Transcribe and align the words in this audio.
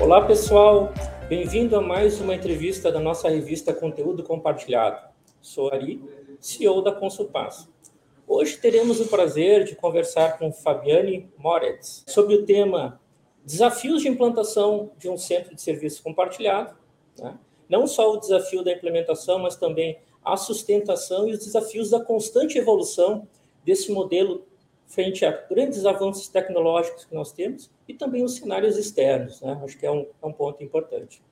Olá, 0.00 0.26
pessoal. 0.26 0.92
Bem-vindo 1.28 1.76
a 1.76 1.80
mais 1.80 2.20
uma 2.20 2.34
entrevista 2.34 2.90
da 2.90 2.98
nossa 2.98 3.28
revista 3.28 3.72
Conteúdo 3.72 4.22
Compartilhado. 4.22 5.08
Sou 5.40 5.72
Ari, 5.72 6.02
CEO 6.40 6.82
da 6.82 6.92
Consulpass. 6.92 7.68
Hoje 8.26 8.56
teremos 8.56 9.00
o 9.00 9.08
prazer 9.08 9.64
de 9.64 9.76
conversar 9.76 10.38
com 10.38 10.52
Fabiane 10.52 11.30
Moretz 11.36 12.04
sobre 12.08 12.34
o 12.34 12.44
tema 12.44 13.00
Desafios 13.44 14.02
de 14.02 14.08
implantação 14.08 14.92
de 14.98 15.08
um 15.08 15.18
centro 15.18 15.54
de 15.54 15.62
serviço 15.62 16.02
compartilhado. 16.02 16.76
Né? 17.18 17.38
Não 17.68 17.86
só 17.86 18.12
o 18.12 18.18
desafio 18.18 18.64
da 18.64 18.72
implementação, 18.72 19.38
mas 19.38 19.56
também 19.56 19.98
a 20.24 20.36
sustentação 20.36 21.28
e 21.28 21.32
os 21.32 21.44
desafios 21.44 21.90
da 21.90 22.00
constante 22.00 22.58
evolução 22.58 23.26
desse 23.64 23.92
modelo 23.92 24.46
frente 24.86 25.24
a 25.24 25.32
grandes 25.32 25.86
avanços 25.86 26.28
tecnológicos 26.28 27.04
que 27.04 27.14
nós 27.14 27.32
temos 27.32 27.70
e 27.92 27.94
também 27.94 28.24
os 28.24 28.36
cenários 28.36 28.76
externos. 28.78 29.40
Né? 29.40 29.60
Acho 29.62 29.78
que 29.78 29.86
é 29.86 29.90
um, 29.90 30.06
é 30.22 30.26
um 30.26 30.32
ponto 30.32 30.62
importante. 30.64 31.22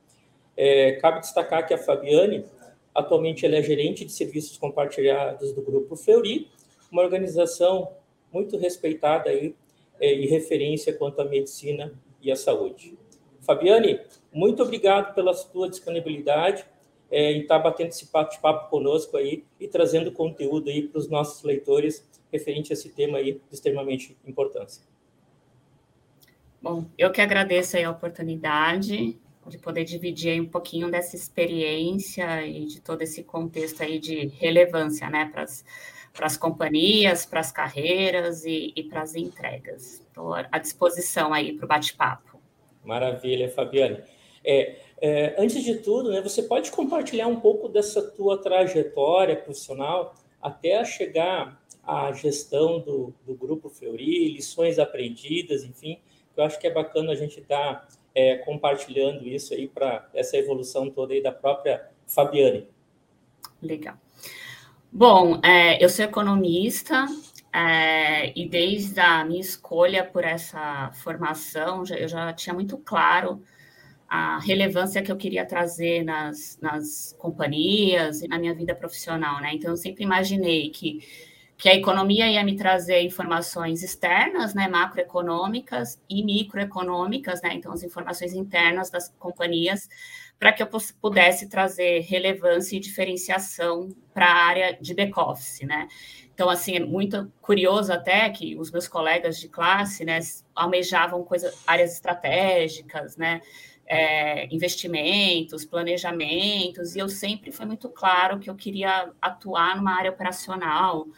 É, 0.57 0.93
cabe 0.93 1.21
destacar 1.21 1.67
que 1.67 1.73
a 1.73 1.79
Fabiane, 1.79 2.45
atualmente, 2.95 3.47
ela 3.47 3.57
é 3.57 3.63
gerente 3.63 4.05
de 4.05 4.13
serviços 4.13 4.59
compartilhados 4.59 5.53
do 5.53 5.63
Grupo 5.63 5.97
Fleury, 5.97 6.49
uma 6.93 7.03
organização 7.03 7.93
muito 8.33 8.57
respeitada 8.59 9.31
aí, 9.31 9.55
é, 9.99 10.13
e 10.13 10.27
referência 10.27 10.93
quanto 10.93 11.21
à 11.21 11.25
medicina 11.25 11.93
e 12.21 12.31
à 12.31 12.37
saúde. 12.37 12.97
Fabiane, 13.41 14.01
muito 14.33 14.63
obrigado 14.63 15.15
pela 15.15 15.33
sua 15.33 15.69
disponibilidade 15.69 16.65
é, 17.11 17.33
em 17.33 17.43
estar 17.43 17.59
batendo 17.59 17.89
esse 17.89 18.11
bate-papo 18.11 18.71
conosco 18.71 19.17
aí 19.17 19.45
e 19.59 19.67
trazendo 19.67 20.13
conteúdo 20.13 20.69
aí 20.71 20.87
para 20.87 20.99
os 20.99 21.09
nossos 21.09 21.43
leitores 21.43 22.07
referente 22.31 22.73
a 22.73 22.75
esse 22.75 22.91
tema 22.91 23.19
aí 23.19 23.33
de 23.33 23.41
extremamente 23.55 24.17
importância. 24.25 24.90
Bom, 26.63 26.85
eu 26.99 27.11
que 27.11 27.21
agradeço 27.21 27.79
a 27.79 27.91
oportunidade 27.91 29.19
de 29.47 29.59
poder 29.59 29.85
dividir 29.85 30.41
um 30.41 30.47
pouquinho 30.47 30.91
dessa 30.91 31.17
experiência 31.17 32.47
e 32.47 32.67
de 32.67 32.81
todo 32.81 33.03
esse 33.03 33.25
contexto 33.25 33.83
aí 33.83 33.99
de 33.99 34.27
relevância, 34.39 35.09
né, 35.09 35.31
para 35.33 36.27
as 36.27 36.37
companhias, 36.37 37.25
para 37.25 37.41
as 37.41 37.51
carreiras 37.51 38.45
e, 38.45 38.73
e 38.77 38.83
para 38.85 39.03
as 39.03 39.15
entregas. 39.15 40.01
Estou 40.01 40.35
à 40.35 40.59
disposição 40.59 41.33
aí 41.33 41.53
para 41.55 41.65
o 41.65 41.69
bate-papo. 41.69 42.39
Maravilha, 42.85 43.49
Fabiane. 43.49 43.99
É, 44.45 44.77
é, 45.01 45.35
antes 45.39 45.65
de 45.65 45.77
tudo, 45.77 46.11
né, 46.11 46.21
você 46.21 46.43
pode 46.43 46.71
compartilhar 46.71 47.27
um 47.27 47.41
pouco 47.41 47.69
dessa 47.69 48.03
tua 48.03 48.39
trajetória 48.39 49.37
profissional 49.37 50.15
até 50.41 50.85
chegar 50.85 51.61
à 51.83 52.13
gestão 52.13 52.79
do, 52.81 53.15
do 53.27 53.35
Grupo 53.35 53.69
Fleury, 53.69 54.33
lições 54.33 54.79
aprendidas, 54.79 55.65
enfim, 55.65 55.99
eu 56.41 56.47
acho 56.47 56.59
que 56.59 56.67
é 56.67 56.71
bacana 56.71 57.13
a 57.13 57.15
gente 57.15 57.41
estar 57.41 57.75
tá, 57.75 57.89
é, 58.15 58.37
compartilhando 58.37 59.27
isso 59.27 59.55
aí 59.55 59.69
para 59.69 60.09
essa 60.15 60.37
evolução 60.37 60.91
toda 60.91 61.13
aí 61.13 61.23
da 61.23 61.33
própria 61.33 61.89
Fabiane. 62.07 62.67
Legal. 63.63 63.97
Bom, 64.91 65.41
é, 65.45 65.83
eu 65.83 65.89
sou 65.89 66.05
economista 66.05 67.07
é, 67.53 68.33
e 68.39 68.49
desde 68.49 68.99
a 68.99 69.25
minha 69.25 69.41
escolha 69.41 70.05
por 70.05 70.25
essa 70.25 70.91
formação, 70.95 71.85
eu 71.97 72.09
já 72.09 72.33
tinha 72.33 72.55
muito 72.55 72.79
claro 72.79 73.43
a 74.09 74.41
relevância 74.41 75.03
que 75.03 75.13
eu 75.13 75.17
queria 75.17 75.47
trazer 75.47 76.03
nas, 76.03 76.59
nas 76.61 77.15
companhias 77.19 78.23
e 78.23 78.29
na 78.29 78.39
minha 78.39 78.53
vida 78.53 78.75
profissional, 78.75 79.41
né? 79.41 79.53
Então, 79.55 79.71
eu 79.71 79.77
sempre 79.77 80.03
imaginei 80.03 80.71
que, 80.71 80.99
que 81.61 81.69
a 81.69 81.75
economia 81.75 82.27
ia 82.27 82.43
me 82.43 82.57
trazer 82.57 83.03
informações 83.03 83.83
externas, 83.83 84.55
né, 84.55 84.67
macroeconômicas 84.67 86.01
e 86.09 86.25
microeconômicas, 86.25 87.43
né? 87.43 87.51
Então, 87.53 87.71
as 87.73 87.83
informações 87.83 88.33
internas 88.33 88.89
das 88.89 89.11
companhias, 89.19 89.87
para 90.39 90.55
que 90.55 90.63
eu 90.63 90.69
pudesse 91.03 91.51
trazer 91.51 92.01
relevância 92.01 92.77
e 92.77 92.81
diferenciação 92.81 93.95
para 94.15 94.25
a 94.25 94.45
área 94.47 94.79
de 94.81 94.95
back-office, 94.95 95.61
né? 95.61 95.87
Então, 96.33 96.49
assim, 96.49 96.77
é 96.77 96.81
muito 96.81 97.31
curioso 97.43 97.93
até 97.93 98.31
que 98.31 98.57
os 98.57 98.71
meus 98.71 98.89
colegas 98.89 99.39
de 99.39 99.47
classe, 99.47 100.03
né, 100.03 100.19
almejavam 100.55 101.23
coisas, 101.25 101.63
áreas 101.67 101.93
estratégicas, 101.93 103.19
né? 103.19 103.43
é, 103.91 104.47
investimentos, 104.55 105.65
planejamentos, 105.65 106.95
e 106.95 107.01
eu 107.01 107.09
sempre 107.09 107.51
foi 107.51 107.67
muito 107.67 107.89
claro 107.89 108.39
que 108.39 108.49
eu 108.49 108.55
queria 108.55 109.11
atuar 109.21 109.77
numa 109.77 109.99
área 109.99 110.13
operacional, 110.13 111.09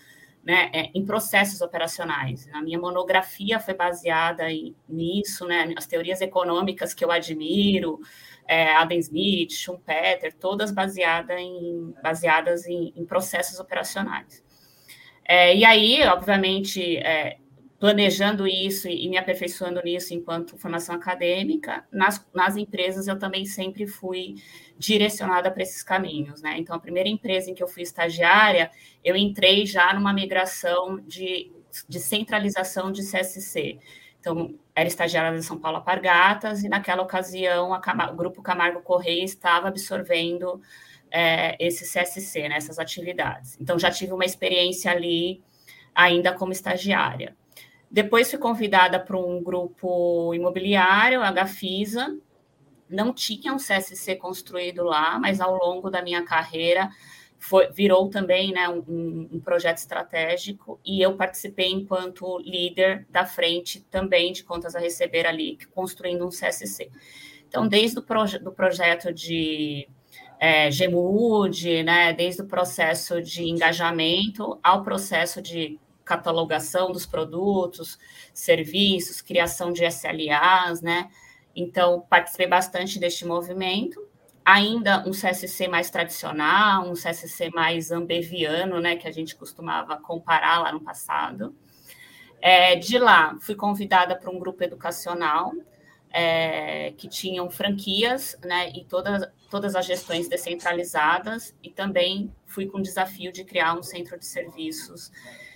né, 0.44 0.70
é, 0.72 0.91
em 0.94 1.04
processos 1.04 1.60
operacionais. 1.60 2.48
A 2.53 2.60
minha 2.60 2.78
monografia 2.78 3.60
foi 3.60 3.75
baseada 3.75 4.50
em, 4.50 4.75
nisso, 4.88 5.47
né, 5.47 5.72
as 5.76 5.86
teorias 5.86 6.20
econômicas 6.20 6.92
que 6.92 7.04
eu 7.04 7.10
admiro, 7.10 8.00
é, 8.47 8.75
Adam 8.75 8.98
Smith, 8.98 9.52
Schumpeter, 9.52 10.34
todas 10.34 10.72
baseada 10.72 11.38
em, 11.38 11.94
baseadas 12.02 12.66
em, 12.66 12.92
em 12.97 13.04
processos 13.04 13.60
operacionais. 13.60 14.42
É, 15.25 15.56
e 15.56 15.64
aí, 15.64 16.02
obviamente, 16.08 16.97
é, 16.97 17.38
planejando 17.82 18.47
isso 18.47 18.87
e 18.87 19.09
me 19.09 19.19
aperfeiçoando 19.19 19.82
nisso 19.82 20.15
enquanto 20.15 20.56
formação 20.56 20.94
acadêmica, 20.94 21.84
nas, 21.91 22.25
nas 22.32 22.56
empresas 22.56 23.09
eu 23.09 23.19
também 23.19 23.44
sempre 23.44 23.88
fui 23.88 24.37
direcionada 24.78 25.50
para 25.50 25.65
esses 25.65 25.82
caminhos, 25.82 26.41
né? 26.41 26.54
Então, 26.59 26.76
a 26.76 26.78
primeira 26.78 27.09
empresa 27.09 27.50
em 27.50 27.54
que 27.54 27.60
eu 27.60 27.66
fui 27.66 27.82
estagiária, 27.82 28.70
eu 29.03 29.16
entrei 29.16 29.66
já 29.66 29.93
numa 29.94 30.12
migração 30.12 31.00
de, 31.00 31.50
de 31.88 31.98
centralização 31.98 32.93
de 32.93 33.03
CSC. 33.03 33.81
Então, 34.20 34.54
era 34.76 34.87
estagiária 34.87 35.37
de 35.37 35.44
São 35.44 35.59
Paulo 35.59 35.78
Apargatas, 35.78 36.62
e 36.62 36.69
naquela 36.69 37.03
ocasião 37.03 37.72
o 37.72 38.14
Grupo 38.14 38.43
Camargo 38.43 38.81
Correia 38.82 39.25
estava 39.25 39.66
absorvendo 39.66 40.62
é, 41.10 41.56
esse 41.59 41.82
CSC, 41.82 42.49
né, 42.49 42.59
essas 42.59 42.78
atividades. 42.78 43.59
Então, 43.60 43.76
já 43.76 43.91
tive 43.91 44.12
uma 44.12 44.25
experiência 44.25 44.88
ali 44.88 45.43
ainda 45.93 46.32
como 46.32 46.53
estagiária. 46.53 47.37
Depois 47.92 48.30
fui 48.30 48.38
convidada 48.38 48.98
para 48.98 49.19
um 49.19 49.42
grupo 49.42 50.32
imobiliário, 50.32 51.20
a 51.20 51.30
Gafisa. 51.30 52.19
Não 52.88 53.12
tinha 53.12 53.53
um 53.53 53.58
CSC 53.58 54.16
construído 54.16 54.82
lá, 54.82 55.19
mas 55.19 55.42
ao 55.42 55.54
longo 55.58 55.91
da 55.91 56.00
minha 56.00 56.25
carreira 56.25 56.88
foi, 57.38 57.70
virou 57.70 58.08
também 58.08 58.50
né, 58.50 58.66
um, 58.66 59.28
um, 59.31 59.41
projeto 59.41 59.76
estratégico 59.76 60.81
e 60.82 61.02
eu 61.02 61.16
participei 61.16 61.70
enquanto 61.70 62.38
líder 62.38 63.06
da 63.10 63.26
frente 63.26 63.82
também 63.91 64.32
de 64.32 64.42
contas 64.42 64.75
a 64.75 64.78
receber 64.78 65.26
ali, 65.26 65.58
construindo 65.75 66.25
um 66.25 66.31
CSC. 66.31 66.91
Então, 67.47 67.69
desde 67.69 67.98
o 67.98 68.02
proje 68.02 68.38
do 68.38 68.52
projeto 68.52 69.12
de 69.12 69.86
é, 70.41 70.70
né, 71.84 72.12
desde 72.14 72.41
o 72.41 72.47
processo 72.47 73.20
de 73.20 73.44
engajamento 73.44 74.58
ao 74.62 74.82
processo 74.82 75.42
de 75.42 75.78
catalogação 76.04 76.92
dos 76.92 77.06
produtos, 77.06 77.98
serviços, 78.32 79.20
criação 79.20 79.72
de 79.72 79.84
SLAs, 79.84 80.82
né? 80.82 81.10
Então, 81.54 82.00
participei 82.08 82.46
bastante 82.46 82.98
deste 82.98 83.26
movimento. 83.26 84.00
Ainda 84.44 85.06
um 85.06 85.12
CSC 85.12 85.68
mais 85.68 85.90
tradicional, 85.90 86.88
um 86.88 86.94
CSC 86.94 87.50
mais 87.50 87.92
ambeviano, 87.92 88.80
né? 88.80 88.96
Que 88.96 89.06
a 89.06 89.12
gente 89.12 89.36
costumava 89.36 89.96
comparar 89.96 90.60
lá 90.60 90.72
no 90.72 90.80
passado. 90.80 91.54
É, 92.40 92.74
de 92.74 92.98
lá, 92.98 93.36
fui 93.40 93.54
convidada 93.54 94.16
para 94.16 94.30
um 94.30 94.38
grupo 94.38 94.64
educacional 94.64 95.52
é, 96.10 96.92
que 96.96 97.08
tinham 97.08 97.48
franquias, 97.48 98.36
né? 98.44 98.70
E 98.70 98.84
todas, 98.84 99.28
todas 99.48 99.76
as 99.76 99.86
gestões 99.86 100.28
descentralizadas. 100.28 101.54
E 101.62 101.70
também 101.70 102.34
fui 102.44 102.66
com 102.66 102.78
o 102.78 102.82
desafio 102.82 103.32
de 103.32 103.44
criar 103.44 103.78
um 103.78 103.82
centro 103.82 104.19
de 104.19 104.26
serviços 104.26 105.12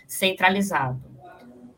centralizado. 0.07 1.03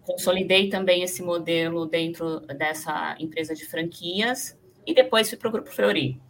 Consolidei 0.04 0.68
também 0.68 1.02
esse 1.02 1.22
modelo 1.22 1.86
dentro 1.86 2.40
dessa 2.40 3.16
empresa 3.18 3.54
de 3.54 3.64
franquias 3.64 4.58
e 4.86 4.94
depois 4.94 5.28
fui 5.28 5.38
para 5.38 5.48
o 5.48 5.52
Grupo 5.52 5.70
Fleury. 5.70 6.20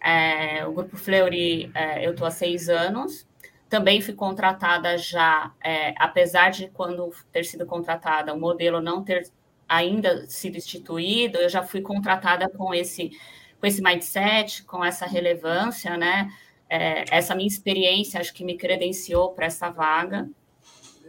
É, 0.00 0.64
o 0.66 0.72
Grupo 0.72 0.96
Fleury, 0.96 1.70
é, 1.74 2.06
eu 2.06 2.12
estou 2.12 2.26
há 2.26 2.30
seis 2.30 2.68
anos, 2.68 3.26
também 3.68 4.00
fui 4.00 4.14
contratada 4.14 4.96
já, 4.96 5.52
é, 5.62 5.92
apesar 5.98 6.50
de 6.50 6.68
quando 6.68 7.10
ter 7.32 7.44
sido 7.44 7.66
contratada, 7.66 8.32
o 8.32 8.38
modelo 8.38 8.80
não 8.80 9.02
ter 9.02 9.28
ainda 9.68 10.26
sido 10.28 10.56
instituído, 10.56 11.38
eu 11.38 11.48
já 11.48 11.62
fui 11.62 11.80
contratada 11.80 12.48
com 12.48 12.72
esse, 12.72 13.10
com 13.58 13.66
esse 13.66 13.82
mindset, 13.82 14.62
com 14.62 14.84
essa 14.84 15.04
relevância, 15.06 15.96
né? 15.96 16.30
É, 16.68 17.04
essa 17.10 17.34
minha 17.34 17.48
experiência, 17.48 18.20
acho 18.20 18.32
que 18.32 18.44
me 18.44 18.56
credenciou 18.56 19.32
para 19.32 19.46
essa 19.46 19.68
vaga 19.70 20.28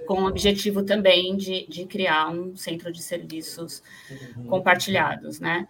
com 0.07 0.23
o 0.23 0.27
objetivo 0.27 0.83
também 0.83 1.35
de, 1.35 1.67
de 1.67 1.85
criar 1.85 2.29
um 2.29 2.55
centro 2.55 2.91
de 2.91 3.03
serviços 3.03 3.83
uhum. 4.09 4.45
compartilhados, 4.45 5.39
né? 5.39 5.67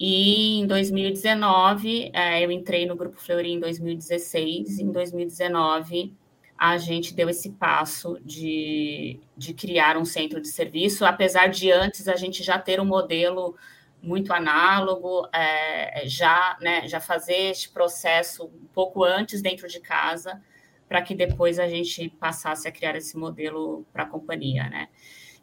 E 0.00 0.58
em 0.58 0.66
2019, 0.66 2.10
é, 2.12 2.44
eu 2.44 2.50
entrei 2.50 2.84
no 2.86 2.96
Grupo 2.96 3.16
Fleury 3.16 3.52
em 3.52 3.60
2016, 3.60 4.80
em 4.80 4.90
2019 4.90 6.12
a 6.56 6.78
gente 6.78 7.12
deu 7.14 7.28
esse 7.28 7.50
passo 7.50 8.18
de, 8.24 9.20
de 9.36 9.52
criar 9.52 9.96
um 9.96 10.04
centro 10.04 10.40
de 10.40 10.48
serviço, 10.48 11.04
apesar 11.04 11.48
de 11.48 11.70
antes 11.70 12.08
a 12.08 12.14
gente 12.14 12.42
já 12.42 12.58
ter 12.58 12.80
um 12.80 12.84
modelo 12.84 13.56
muito 14.00 14.32
análogo, 14.32 15.28
é, 15.32 16.04
já, 16.06 16.56
né, 16.60 16.86
já 16.86 17.00
fazer 17.00 17.50
este 17.50 17.70
processo 17.70 18.44
um 18.44 18.66
pouco 18.72 19.02
antes 19.02 19.42
dentro 19.42 19.66
de 19.66 19.80
casa, 19.80 20.40
para 20.88 21.02
que 21.02 21.14
depois 21.14 21.58
a 21.58 21.68
gente 21.68 22.08
passasse 22.20 22.68
a 22.68 22.72
criar 22.72 22.96
esse 22.96 23.16
modelo 23.16 23.84
para 23.92 24.04
a 24.04 24.06
companhia, 24.08 24.68
né? 24.68 24.88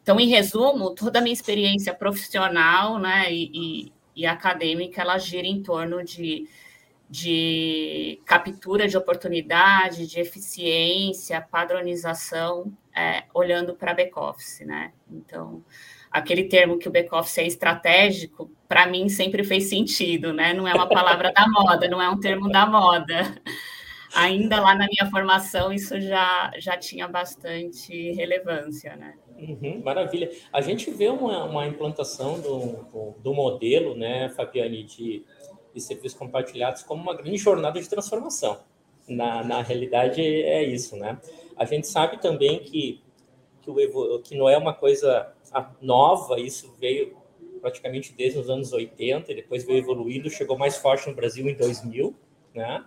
Então, 0.02 0.18
em 0.18 0.28
resumo, 0.28 0.94
toda 0.94 1.20
a 1.20 1.22
minha 1.22 1.32
experiência 1.32 1.94
profissional, 1.94 2.98
né, 2.98 3.32
e, 3.32 3.50
e, 3.54 3.92
e 4.16 4.26
acadêmica, 4.26 5.00
ela 5.00 5.16
gira 5.16 5.46
em 5.46 5.62
torno 5.62 6.02
de, 6.02 6.48
de 7.08 8.20
captura 8.24 8.88
de 8.88 8.96
oportunidade, 8.96 10.08
de 10.08 10.18
eficiência, 10.18 11.40
padronização, 11.40 12.72
é, 12.94 13.24
olhando 13.32 13.74
para 13.74 13.94
back-office, 13.94 14.60
né? 14.66 14.92
Então, 15.10 15.64
aquele 16.10 16.44
termo 16.44 16.78
que 16.78 16.88
o 16.88 16.90
back-office 16.90 17.38
é 17.38 17.46
estratégico, 17.46 18.50
para 18.66 18.86
mim 18.86 19.08
sempre 19.08 19.44
fez 19.44 19.68
sentido, 19.68 20.32
né? 20.32 20.52
Não 20.52 20.66
é 20.66 20.74
uma 20.74 20.88
palavra 20.88 21.32
da 21.32 21.46
moda, 21.48 21.88
não 21.88 22.02
é 22.02 22.08
um 22.08 22.18
termo 22.18 22.50
da 22.50 22.66
moda. 22.66 23.40
Ainda 24.14 24.60
lá 24.60 24.74
na 24.74 24.86
minha 24.86 25.10
formação, 25.10 25.72
isso 25.72 26.00
já, 26.00 26.52
já 26.58 26.76
tinha 26.76 27.08
bastante 27.08 28.12
relevância, 28.12 28.94
né? 28.96 29.14
Uhum, 29.38 29.82
maravilha. 29.84 30.30
A 30.52 30.60
gente 30.60 30.90
vê 30.90 31.08
uma, 31.08 31.44
uma 31.44 31.66
implantação 31.66 32.40
do, 32.40 33.14
do, 33.18 33.34
modelo, 33.34 33.96
né, 33.96 34.28
Fabiane, 34.30 34.84
de, 34.84 35.24
de 35.74 35.80
serviços 35.80 36.16
compartilhados 36.16 36.82
como 36.82 37.02
uma 37.02 37.16
grande 37.16 37.38
jornada 37.38 37.80
de 37.80 37.88
transformação. 37.88 38.60
Na, 39.08 39.42
na 39.42 39.62
realidade, 39.62 40.20
é 40.20 40.62
isso, 40.62 40.96
né? 40.96 41.18
A 41.56 41.64
gente 41.64 41.88
sabe 41.88 42.20
também 42.20 42.60
que, 42.60 43.02
que, 43.62 43.70
o, 43.70 44.18
que 44.20 44.36
não 44.36 44.48
é 44.48 44.56
uma 44.56 44.72
coisa 44.72 45.32
nova, 45.80 46.38
isso 46.38 46.74
veio 46.78 47.16
praticamente 47.60 48.12
desde 48.12 48.38
os 48.38 48.50
anos 48.50 48.72
80, 48.72 49.32
e 49.32 49.34
depois 49.36 49.64
veio 49.64 49.78
evoluindo, 49.78 50.28
chegou 50.28 50.58
mais 50.58 50.76
forte 50.76 51.08
no 51.08 51.14
Brasil 51.14 51.48
em 51.48 51.54
2000, 51.54 52.14
né? 52.54 52.84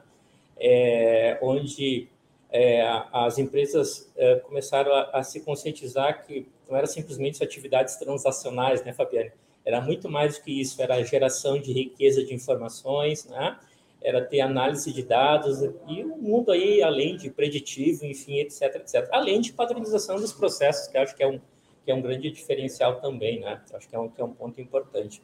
É, 0.58 1.38
onde 1.42 2.08
é, 2.50 2.82
as 3.12 3.38
empresas 3.38 4.12
é, 4.16 4.36
começaram 4.36 4.94
a, 4.94 5.20
a, 5.20 5.24
se 5.24 5.42
conscientizar 5.42 6.26
que 6.26 6.48
não 6.70 6.78
era 6.78 6.88
simplesmente 6.88 7.44
atividades 7.44 7.98
transacionais, 7.98 8.84
né, 8.84 8.94
Fabiane? 8.94 9.32
Era 9.66 9.82
muito 9.82 10.10
mais 10.10 10.38
do 10.38 10.44
que 10.44 10.62
isso, 10.62 10.82
era 10.82 10.96
a 10.96 11.04
geração 11.04 11.60
de 11.60 11.74
riqueza 11.74 12.24
de 12.24 12.34
informações, 12.34 13.26
né? 13.26 13.58
Era 14.02 14.24
ter 14.24 14.40
análise 14.40 14.94
de 14.94 15.02
dados 15.02 15.64
e 15.88 16.04
um 16.04 16.18
mundo 16.18 16.52
aí 16.52 16.84
além 16.84 17.18
de 17.18 17.32
preditivo, 17.32 18.06
enfim, 18.06 18.38
etc, 18.38 18.76
etc. 18.76 19.10
Além 19.12 19.42
de 19.42 19.52
padronização 19.52 20.18
dos 20.18 20.32
processos, 20.32 20.88
que 20.88 20.98
acho 20.98 21.16
que 21.16 21.24
é 21.24 21.28
um, 21.28 21.42
que 21.84 21.92
é 21.92 21.96
um 21.96 22.02
grande 22.02 22.30
diferencial 22.30 23.02
também, 23.02 23.40
né? 23.40 23.60
Acho 23.74 23.90
que 23.90 23.96
é 23.96 24.00
um, 24.00 24.08
que 24.08 24.22
é 24.22 24.24
um 24.24 24.32
ponto 24.32 24.62
importante. 24.62 25.22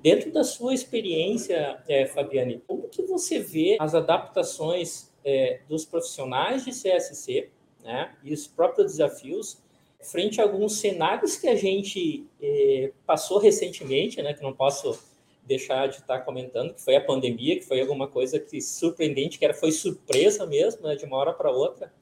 Dentro 0.00 0.32
da 0.32 0.42
sua 0.42 0.72
experiência, 0.72 1.82
é, 1.86 2.06
Fabiane, 2.06 2.62
como 2.66 2.88
que 2.88 3.02
você 3.02 3.38
vê 3.38 3.76
as 3.78 3.94
adaptações 3.94 5.12
é, 5.24 5.60
dos 5.68 5.84
profissionais 5.84 6.64
de 6.64 6.70
CSC 6.70 7.50
né, 7.82 8.14
e 8.22 8.32
os 8.32 8.46
próprios 8.46 8.92
desafios 8.92 9.62
frente 10.00 10.40
a 10.40 10.44
alguns 10.44 10.78
cenários 10.78 11.36
que 11.36 11.48
a 11.48 11.54
gente 11.54 12.26
é, 12.40 12.92
passou 13.06 13.38
recentemente, 13.38 14.20
né, 14.22 14.34
que 14.34 14.42
não 14.42 14.52
posso 14.52 14.98
deixar 15.46 15.86
de 15.88 15.96
estar 15.96 16.20
comentando, 16.20 16.74
que 16.74 16.82
foi 16.82 16.96
a 16.96 17.00
pandemia, 17.00 17.56
que 17.56 17.64
foi 17.64 17.80
alguma 17.80 18.08
coisa 18.08 18.38
que 18.38 18.60
surpreendente, 18.60 19.38
que 19.38 19.44
era, 19.44 19.54
foi 19.54 19.72
surpresa 19.72 20.46
mesmo, 20.46 20.86
né, 20.86 20.96
de 20.96 21.04
uma 21.04 21.16
hora 21.16 21.32
para 21.32 21.50
outra, 21.50 21.92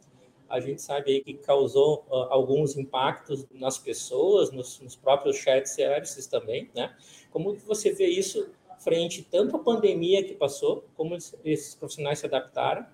a 0.53 0.61
gente 0.61 0.83
sabe 0.83 1.11
aí 1.11 1.21
que 1.23 1.33
causou 1.33 2.05
uh, 2.11 2.27
alguns 2.29 2.77
impactos 2.77 3.47
nas 3.51 3.79
pessoas, 3.79 4.53
nos, 4.53 4.79
nos 4.81 4.95
próprios 4.95 5.39
chat 5.39 5.67
services 5.67 6.27
também, 6.27 6.71
né? 6.75 6.95
Como 7.31 7.57
você 7.67 7.91
vê 7.91 8.07
isso 8.07 8.51
frente 8.79 9.27
tanto 9.31 9.57
à 9.57 9.59
pandemia 9.59 10.23
que 10.23 10.35
passou, 10.35 10.85
como 10.95 11.17
esses 11.17 11.75
profissionais 11.75 12.19
se 12.19 12.27
adaptaram, 12.27 12.85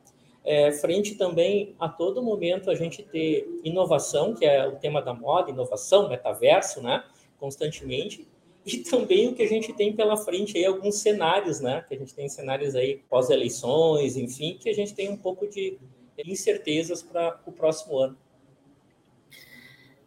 é, 0.44 0.70
frente 0.70 1.16
também 1.16 1.74
a 1.80 1.88
todo 1.88 2.22
momento 2.22 2.70
a 2.70 2.76
gente 2.76 3.02
ter 3.02 3.48
inovação, 3.64 4.34
que 4.34 4.46
é 4.46 4.68
o 4.68 4.76
tema 4.76 5.02
da 5.02 5.12
moda, 5.12 5.50
inovação, 5.50 6.08
metaverso, 6.08 6.80
né? 6.80 7.02
Constantemente, 7.40 8.24
e 8.64 8.78
também 8.78 9.28
o 9.28 9.34
que 9.34 9.42
a 9.42 9.48
gente 9.48 9.72
tem 9.72 9.92
pela 9.92 10.16
frente 10.16 10.56
aí, 10.56 10.64
alguns 10.64 11.00
cenários, 11.00 11.58
né? 11.58 11.84
Que 11.88 11.96
a 11.96 11.98
gente 11.98 12.14
tem 12.14 12.28
cenários 12.28 12.76
aí 12.76 13.02
pós-eleições, 13.10 14.16
enfim, 14.16 14.56
que 14.60 14.68
a 14.68 14.74
gente 14.74 14.94
tem 14.94 15.10
um 15.10 15.16
pouco 15.16 15.48
de 15.48 15.76
incertezas 16.26 17.02
para 17.02 17.40
o 17.46 17.52
próximo 17.52 17.98
ano. 17.98 18.16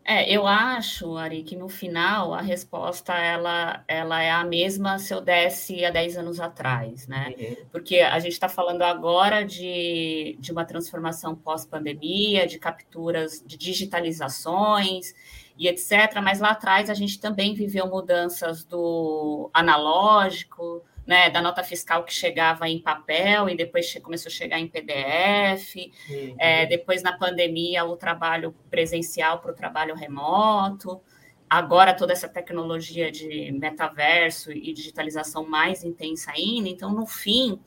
É, 0.04 0.30
eu 0.30 0.48
acho, 0.48 1.16
Ari, 1.16 1.44
que 1.44 1.56
no 1.56 1.70
final 1.70 2.34
a 2.34 2.42
resposta 2.42 3.14
ela, 3.14 3.84
ela 3.88 4.22
é 4.22 4.32
a 4.32 4.44
mesma 4.44 4.98
se 4.98 5.14
eu 5.14 5.22
desse 5.22 5.86
há 5.86 5.92
10 5.92 6.18
anos 6.18 6.40
atrás, 6.40 7.08
né? 7.08 7.34
Uhum. 7.38 7.56
Porque 7.72 8.00
a 8.00 8.18
gente 8.18 8.34
está 8.34 8.50
falando 8.50 8.82
agora 8.82 9.46
de, 9.46 10.36
de 10.40 10.52
uma 10.52 10.66
transformação 10.66 11.36
pós-pandemia, 11.36 12.48
de 12.48 12.58
capturas, 12.58 13.44
de 13.46 13.56
digitalizações 13.56 15.14
e 15.56 15.68
etc. 15.68 16.20
Mas 16.24 16.40
lá 16.40 16.50
atrás 16.50 16.90
a 16.90 16.96
gente 16.96 17.20
também 17.20 17.54
viveu 17.54 17.88
mudanças 17.88 18.64
do 18.64 19.52
analógico, 19.54 20.84
né, 21.06 21.30
da 21.30 21.42
nota 21.42 21.64
fiscal 21.64 22.04
que 22.04 22.14
chegava 22.14 22.70
em 22.70 22.80
papel 22.80 23.50
e 23.50 23.56
depois 23.56 23.94
começou 24.02 24.30
a 24.30 24.34
chegar 24.34 24.60
em 24.60 24.68
PDF. 24.68 25.76
Uhum. 26.10 26.36
É, 26.40 26.66
depois, 26.66 27.02
na 27.02 27.18
pandemia, 27.18 27.84
o 27.84 27.96
trabalho 27.96 28.54
presencial 28.70 29.40
para 29.40 29.52
o 29.52 29.56
trabalho 29.56 29.96
remoto. 29.96 31.02
Agora, 31.50 31.94
toda 31.94 32.14
essa 32.14 32.30
tecnologia 32.30 33.12
de 33.12 33.52
metaverso 33.52 34.52
e 34.52 34.72
digitalização 34.72 35.46
mais 35.46 35.84
intensa 35.84 36.32
ainda. 36.32 36.70
Então, 36.70 36.92
no 36.94 37.06
fim, 37.06 37.60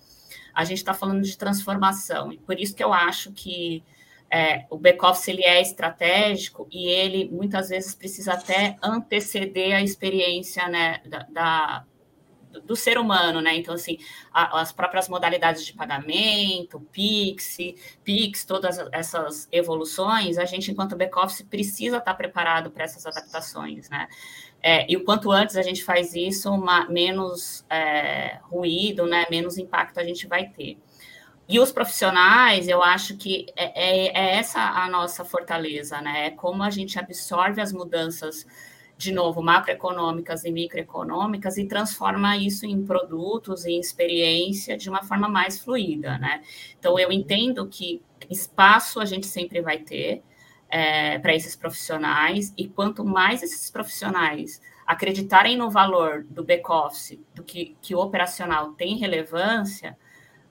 a 0.55 0.65
gente 0.65 0.79
está 0.79 0.95
falando 0.95 1.23
de 1.23 1.37
transformação. 1.37 2.33
E 2.33 2.39
por 2.39 2.59
isso 2.59 2.75
que 2.75 2.83
eu 2.83 2.93
acho 2.93 3.33
que 3.33 3.83
é, 4.31 4.65
o 4.71 4.79
back-office 4.79 5.29
ele 5.29 5.45
é 5.45 5.61
estratégico 5.61 6.67
e 6.71 6.89
ele 6.89 7.29
muitas 7.31 7.69
vezes 7.69 7.95
precisa 7.95 8.33
até 8.33 8.77
anteceder 8.83 9.77
a 9.77 9.83
experiência 9.83 10.67
né, 10.69 11.01
da, 11.05 11.27
da 11.31 11.85
do 12.61 12.77
ser 12.77 12.99
humano, 12.99 13.41
né? 13.41 13.56
Então, 13.56 13.75
assim, 13.75 13.99
a, 14.33 14.61
as 14.61 14.73
próprias 14.73 15.09
modalidades 15.09 15.65
de 15.65 15.73
pagamento, 15.73 16.81
Pix, 16.93 17.56
Pix, 18.03 18.45
todas 18.45 18.79
essas 18.93 19.49
evoluções, 19.51 20.39
a 20.39 20.45
gente, 20.45 20.71
enquanto 20.71 20.97
back-office, 20.97 21.43
precisa 21.43 21.99
estar 21.99 22.15
preparado 22.15 22.71
para 22.71 22.85
essas 22.85 23.06
adaptações, 23.06 23.89
né? 23.89 24.09
É, 24.62 24.91
e 24.91 24.97
o 24.97 25.05
quanto 25.05 25.31
antes 25.31 25.56
a 25.56 25.62
gente 25.62 25.85
faz 25.85 26.15
isso, 26.15 26.51
uma, 26.51 26.89
menos 26.89 27.65
é, 27.69 28.39
ruído, 28.44 29.06
né? 29.06 29.27
Menos 29.31 29.58
impacto 29.58 29.99
a 29.99 30.05
gente 30.05 30.27
vai 30.27 30.49
ter. 30.49 30.79
E 31.46 31.61
os 31.61 31.70
profissionais, 31.70 32.69
eu 32.69 32.82
acho 32.82 33.17
que 33.19 33.46
é, 33.55 34.06
é, 34.06 34.06
é 34.06 34.37
essa 34.37 34.61
a 34.61 34.89
nossa 34.89 35.25
fortaleza, 35.25 36.01
né? 36.01 36.29
É 36.29 36.31
como 36.31 36.63
a 36.63 36.70
gente 36.70 36.99
absorve 36.99 37.61
as 37.61 37.73
mudanças 37.73 38.46
de 38.96 39.13
novo, 39.13 39.43
macroeconômicas 39.43 40.44
e 40.44 40.53
microeconômicas 40.53 41.58
e 41.58 41.67
transforma 41.67 42.36
isso 42.36 42.65
em 42.65 42.84
produtos 42.84 43.65
e 43.65 43.79
experiência 43.79 44.77
de 44.77 44.89
uma 44.89 45.03
forma 45.03 45.29
mais 45.29 45.58
fluida, 45.58 46.17
né? 46.19 46.43
Então, 46.79 46.98
eu 46.98 47.10
entendo 47.10 47.67
que 47.67 48.01
espaço 48.31 49.01
a 49.01 49.05
gente 49.05 49.27
sempre 49.27 49.60
vai 49.60 49.79
ter 49.79 50.22
é, 50.69 51.19
para 51.19 51.34
esses 51.34 51.56
profissionais 51.56 52.53
e 52.56 52.69
quanto 52.69 53.05
mais 53.05 53.43
esses 53.43 53.70
profissionais 53.70 54.60
acreditarem 54.86 55.56
no 55.56 55.70
valor 55.70 56.24
do 56.24 56.44
back-office, 56.44 57.19
do 57.34 57.43
que, 57.43 57.77
que 57.81 57.94
o 57.94 57.98
operacional 57.98 58.72
tem 58.72 58.96
relevância, 58.96 59.96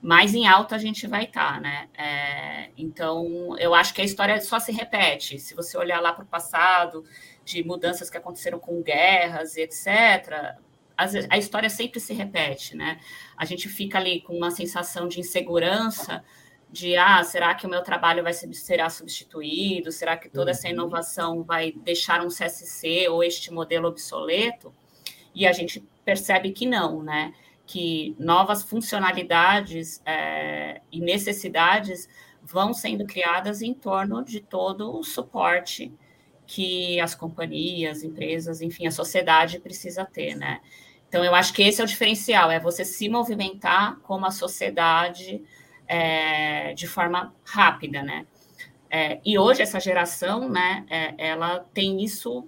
mais 0.01 0.35
em 0.35 0.45
alta 0.45 0.75
a 0.75 0.79
gente 0.79 1.07
vai 1.07 1.23
estar, 1.23 1.53
tá, 1.53 1.59
né? 1.61 1.87
É, 1.97 2.69
então, 2.77 3.57
eu 3.57 3.73
acho 3.73 3.93
que 3.93 4.01
a 4.01 4.03
história 4.03 4.39
só 4.41 4.59
se 4.59 4.71
repete. 4.71 5.39
Se 5.39 5.55
você 5.55 5.77
olhar 5.77 6.01
lá 6.01 6.11
para 6.11 6.25
o 6.25 6.27
passado, 6.27 7.05
de 7.43 7.63
mudanças 7.63 8.09
que 8.09 8.17
aconteceram 8.17 8.59
com 8.59 8.81
guerras 8.81 9.57
e 9.57 9.61
etc., 9.61 10.55
a 10.95 11.37
história 11.37 11.69
sempre 11.69 11.99
se 11.99 12.13
repete, 12.13 12.77
né? 12.77 12.99
A 13.35 13.45
gente 13.45 13.67
fica 13.67 13.97
ali 13.97 14.21
com 14.21 14.37
uma 14.37 14.51
sensação 14.51 15.07
de 15.07 15.19
insegurança, 15.19 16.23
de 16.71 16.95
ah, 16.95 17.23
será 17.23 17.53
que 17.53 17.67
o 17.67 17.69
meu 17.69 17.83
trabalho 17.83 18.23
vai 18.23 18.33
ser, 18.33 18.51
será 18.53 18.89
substituído? 18.89 19.91
Será 19.91 20.17
que 20.17 20.29
toda 20.29 20.51
essa 20.51 20.67
uhum. 20.67 20.73
inovação 20.73 21.43
vai 21.43 21.71
deixar 21.71 22.25
um 22.25 22.29
CSC 22.29 23.07
ou 23.09 23.23
este 23.23 23.51
modelo 23.51 23.87
obsoleto? 23.87 24.73
E 25.35 25.45
a 25.45 25.51
gente 25.51 25.87
percebe 26.03 26.51
que 26.51 26.65
não, 26.65 27.03
né? 27.03 27.33
Que 27.65 28.15
novas 28.19 28.63
funcionalidades 28.63 30.01
é, 30.05 30.81
e 30.91 30.99
necessidades 30.99 32.09
vão 32.41 32.73
sendo 32.73 33.05
criadas 33.05 33.61
em 33.61 33.73
torno 33.73 34.23
de 34.23 34.41
todo 34.41 34.97
o 34.97 35.03
suporte 35.03 35.93
que 36.45 36.99
as 36.99 37.15
companhias, 37.15 38.03
empresas, 38.03 38.61
enfim, 38.61 38.87
a 38.87 38.91
sociedade 38.91 39.59
precisa 39.59 40.05
ter, 40.05 40.35
né? 40.35 40.61
Então, 41.07 41.23
eu 41.23 41.35
acho 41.35 41.53
que 41.53 41.61
esse 41.61 41.79
é 41.79 41.83
o 41.83 41.87
diferencial, 41.87 42.49
é 42.49 42.59
você 42.59 42.83
se 42.83 43.07
movimentar 43.07 43.99
como 43.99 44.25
a 44.25 44.31
sociedade 44.31 45.43
é, 45.87 46.73
de 46.73 46.87
forma 46.87 47.33
rápida, 47.43 48.01
né? 48.01 48.25
É, 48.89 49.19
e 49.25 49.37
hoje 49.37 49.61
essa 49.61 49.79
geração, 49.79 50.49
né, 50.49 50.85
é, 50.89 51.29
ela 51.29 51.59
tem 51.73 52.03
isso 52.03 52.47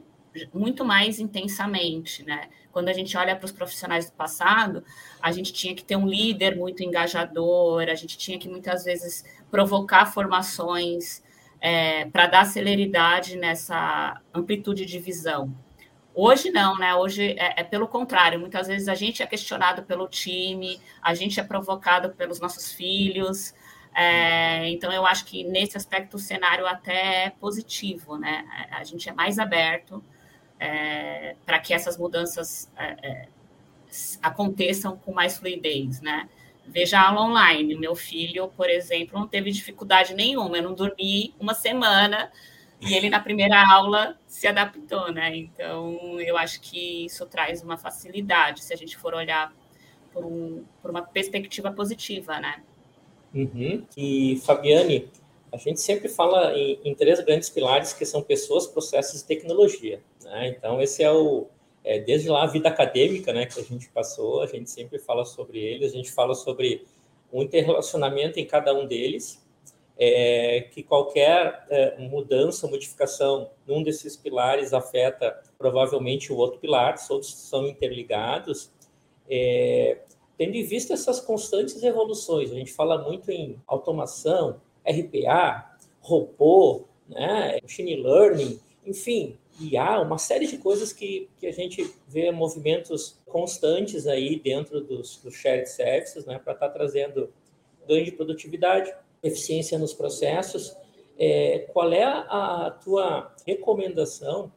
muito 0.53 0.83
mais 0.85 1.19
intensamente, 1.19 2.23
né? 2.23 2.49
Quando 2.71 2.89
a 2.89 2.93
gente 2.93 3.15
olha 3.17 3.35
para 3.35 3.45
os 3.45 3.51
profissionais 3.51 4.09
do 4.09 4.13
passado, 4.13 4.83
a 5.21 5.31
gente 5.31 5.53
tinha 5.53 5.73
que 5.73 5.83
ter 5.83 5.95
um 5.95 6.07
líder 6.07 6.55
muito 6.55 6.83
engajador, 6.83 7.83
a 7.83 7.95
gente 7.95 8.17
tinha 8.17 8.37
que 8.37 8.49
muitas 8.49 8.83
vezes 8.83 9.23
provocar 9.49 10.05
formações 10.07 11.23
é, 11.65 12.05
para 12.05 12.27
dar 12.27 12.45
celeridade 12.45 13.35
nessa 13.37 14.21
amplitude 14.31 14.85
de 14.85 14.99
visão. 14.99 15.51
Hoje 16.13 16.51
não, 16.51 16.77
né? 16.77 16.93
Hoje 16.93 17.35
é, 17.39 17.59
é, 17.59 17.63
pelo 17.63 17.87
contrário. 17.87 18.39
Muitas 18.39 18.67
vezes 18.67 18.87
a 18.87 18.93
gente 18.93 19.23
é 19.23 19.25
questionado 19.25 19.81
pelo 19.81 20.07
time, 20.07 20.79
a 21.01 21.15
gente 21.15 21.39
é 21.39 21.43
provocado 21.43 22.11
pelos 22.11 22.39
nossos 22.39 22.71
filhos. 22.71 23.55
É, 23.95 24.69
então 24.69 24.91
eu 24.91 25.07
acho 25.07 25.25
que 25.25 25.43
nesse 25.43 25.75
aspecto 25.75 26.17
o 26.17 26.19
cenário 26.19 26.67
até 26.67 27.25
é 27.25 27.29
positivo, 27.31 28.15
né? 28.15 28.45
A 28.69 28.83
gente 28.83 29.09
é 29.09 29.11
mais 29.11 29.39
aberto 29.39 30.03
é, 30.59 31.35
para 31.47 31.57
que 31.57 31.73
essas 31.73 31.97
mudanças 31.97 32.71
é, 32.77 33.09
é, 33.09 33.27
aconteçam 34.21 34.97
com 34.97 35.11
mais 35.11 35.39
fluidez, 35.39 35.99
né? 35.99 36.29
Veja 36.67 36.99
aula 36.99 37.21
online. 37.21 37.75
Meu 37.75 37.95
filho, 37.95 38.47
por 38.49 38.69
exemplo, 38.69 39.19
não 39.19 39.27
teve 39.27 39.51
dificuldade 39.51 40.13
nenhuma. 40.13 40.57
Eu 40.57 40.63
não 40.63 40.73
dormi 40.73 41.33
uma 41.39 41.53
semana 41.53 42.31
e 42.81 42.93
ele, 42.93 43.09
na 43.09 43.19
primeira 43.19 43.63
aula, 43.71 44.17
se 44.27 44.47
adaptou, 44.47 45.11
né? 45.11 45.35
Então, 45.35 46.19
eu 46.19 46.37
acho 46.37 46.59
que 46.61 47.05
isso 47.05 47.25
traz 47.25 47.63
uma 47.63 47.77
facilidade, 47.77 48.63
se 48.63 48.73
a 48.73 48.77
gente 48.77 48.97
for 48.97 49.13
olhar 49.13 49.53
por, 50.11 50.25
um, 50.25 50.63
por 50.81 50.91
uma 50.91 51.01
perspectiva 51.01 51.71
positiva, 51.71 52.39
né? 52.39 52.61
Uhum. 53.33 53.85
E, 53.97 54.41
Fabiane, 54.45 55.09
a 55.51 55.57
gente 55.57 55.79
sempre 55.79 56.07
fala 56.07 56.53
em, 56.53 56.79
em, 56.83 56.93
três 56.93 57.19
grandes 57.21 57.49
pilares 57.49 57.93
que 57.93 58.05
são 58.05 58.21
pessoas, 58.21 58.67
processos 58.67 59.21
e 59.21 59.27
tecnologia. 59.27 60.01
Né? 60.23 60.49
Então, 60.49 60.81
esse 60.81 61.01
é 61.01 61.11
o. 61.11 61.47
É, 61.85 61.99
desde 61.99 62.27
lá 62.27 62.43
a 62.43 62.47
vida 62.47 62.67
acadêmica 62.67 63.31
né, 63.31 63.45
que 63.45 63.59
a 63.59 63.63
gente 63.63 63.87
passou, 63.89 64.41
a 64.41 64.47
gente 64.47 64.69
sempre 64.69 64.99
fala 64.99 65.23
sobre 65.23 65.59
eles, 65.59 65.93
a 65.93 65.95
gente 65.95 66.11
fala 66.11 66.33
sobre 66.33 66.83
o 67.31 67.43
interrelacionamento 67.43 68.39
em 68.39 68.45
cada 68.45 68.73
um 68.73 68.87
deles 68.87 69.45
é, 69.97 70.67
que 70.71 70.83
qualquer 70.83 71.65
é, 71.69 71.97
mudança, 71.99 72.67
modificação 72.67 73.49
num 73.65 73.81
desses 73.81 74.15
pilares 74.15 74.73
afeta 74.73 75.41
provavelmente 75.57 76.33
o 76.33 76.37
outro 76.37 76.59
pilar, 76.59 76.95
todos 77.07 77.33
são 77.33 77.67
interligados. 77.67 78.71
É, 79.29 79.99
tendo 80.37 80.55
em 80.55 80.63
vista 80.63 80.93
essas 80.93 81.21
constantes 81.21 81.81
evoluções, 81.81 82.51
a 82.51 82.55
gente 82.55 82.73
fala 82.73 83.01
muito 83.01 83.31
em 83.31 83.57
automação, 83.65 84.59
RPA, 84.85 85.77
robô, 86.01 86.83
né, 87.07 87.59
machine 87.63 87.95
learning, 87.95 88.59
enfim, 88.85 89.37
IA, 89.59 90.01
uma 90.01 90.17
série 90.17 90.47
de 90.47 90.57
coisas 90.57 90.91
que, 90.91 91.29
que 91.37 91.47
a 91.47 91.51
gente 91.51 91.93
vê 92.07 92.31
movimentos 92.31 93.19
constantes 93.25 94.07
aí 94.07 94.39
dentro 94.39 94.81
dos, 94.81 95.17
dos 95.17 95.33
shared 95.33 95.69
services, 95.69 96.25
né, 96.25 96.39
para 96.39 96.53
estar 96.53 96.67
tá 96.67 96.73
trazendo 96.73 97.31
ganho 97.87 98.05
de 98.05 98.11
produtividade, 98.11 98.93
eficiência 99.23 99.77
nos 99.77 99.93
processos. 99.93 100.75
É, 101.17 101.67
qual 101.71 101.91
é 101.93 102.03
a, 102.03 102.67
a 102.67 102.71
tua 102.71 103.33
recomendação 103.45 104.51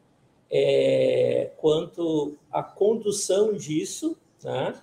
é, 0.51 1.51
quanto 1.57 2.37
à 2.51 2.63
condução 2.63 3.53
disso, 3.53 4.17
né, 4.43 4.75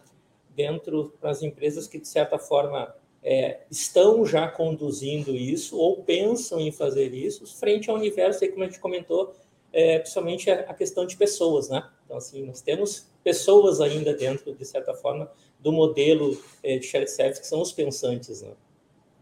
dentro 0.55 1.13
das 1.21 1.43
empresas 1.43 1.87
que, 1.87 1.99
de 1.99 2.07
certa 2.07 2.37
forma, 2.37 2.95
é, 3.21 3.61
estão 3.71 4.25
já 4.25 4.47
conduzindo 4.47 5.35
isso 5.35 5.77
ou 5.77 6.03
pensam 6.03 6.59
em 6.59 6.71
fazer 6.71 7.13
isso, 7.13 7.45
frente 7.57 7.89
ao 7.89 7.95
universo, 7.95 8.43
aí, 8.43 8.51
como 8.51 8.63
a 8.63 8.67
gente 8.67 8.79
comentou, 8.79 9.33
é, 9.75 9.99
principalmente 9.99 10.49
a, 10.49 10.73
questão 10.73 11.05
de 11.05 11.17
pessoas, 11.17 11.67
né? 11.67 11.85
Então, 12.05 12.15
assim, 12.15 12.45
nós 12.45 12.61
temos 12.61 13.11
pessoas 13.21 13.81
ainda 13.81 14.13
dentro, 14.13 14.55
de 14.55 14.63
certa 14.63 14.93
forma, 14.93 15.29
do 15.59 15.69
modelo 15.69 16.41
é, 16.63 16.77
de 16.77 16.85
shared 16.85 17.11
service, 17.11 17.41
que 17.41 17.45
são 17.45 17.61
os 17.61 17.73
pensantes, 17.73 18.41
né? 18.41 18.53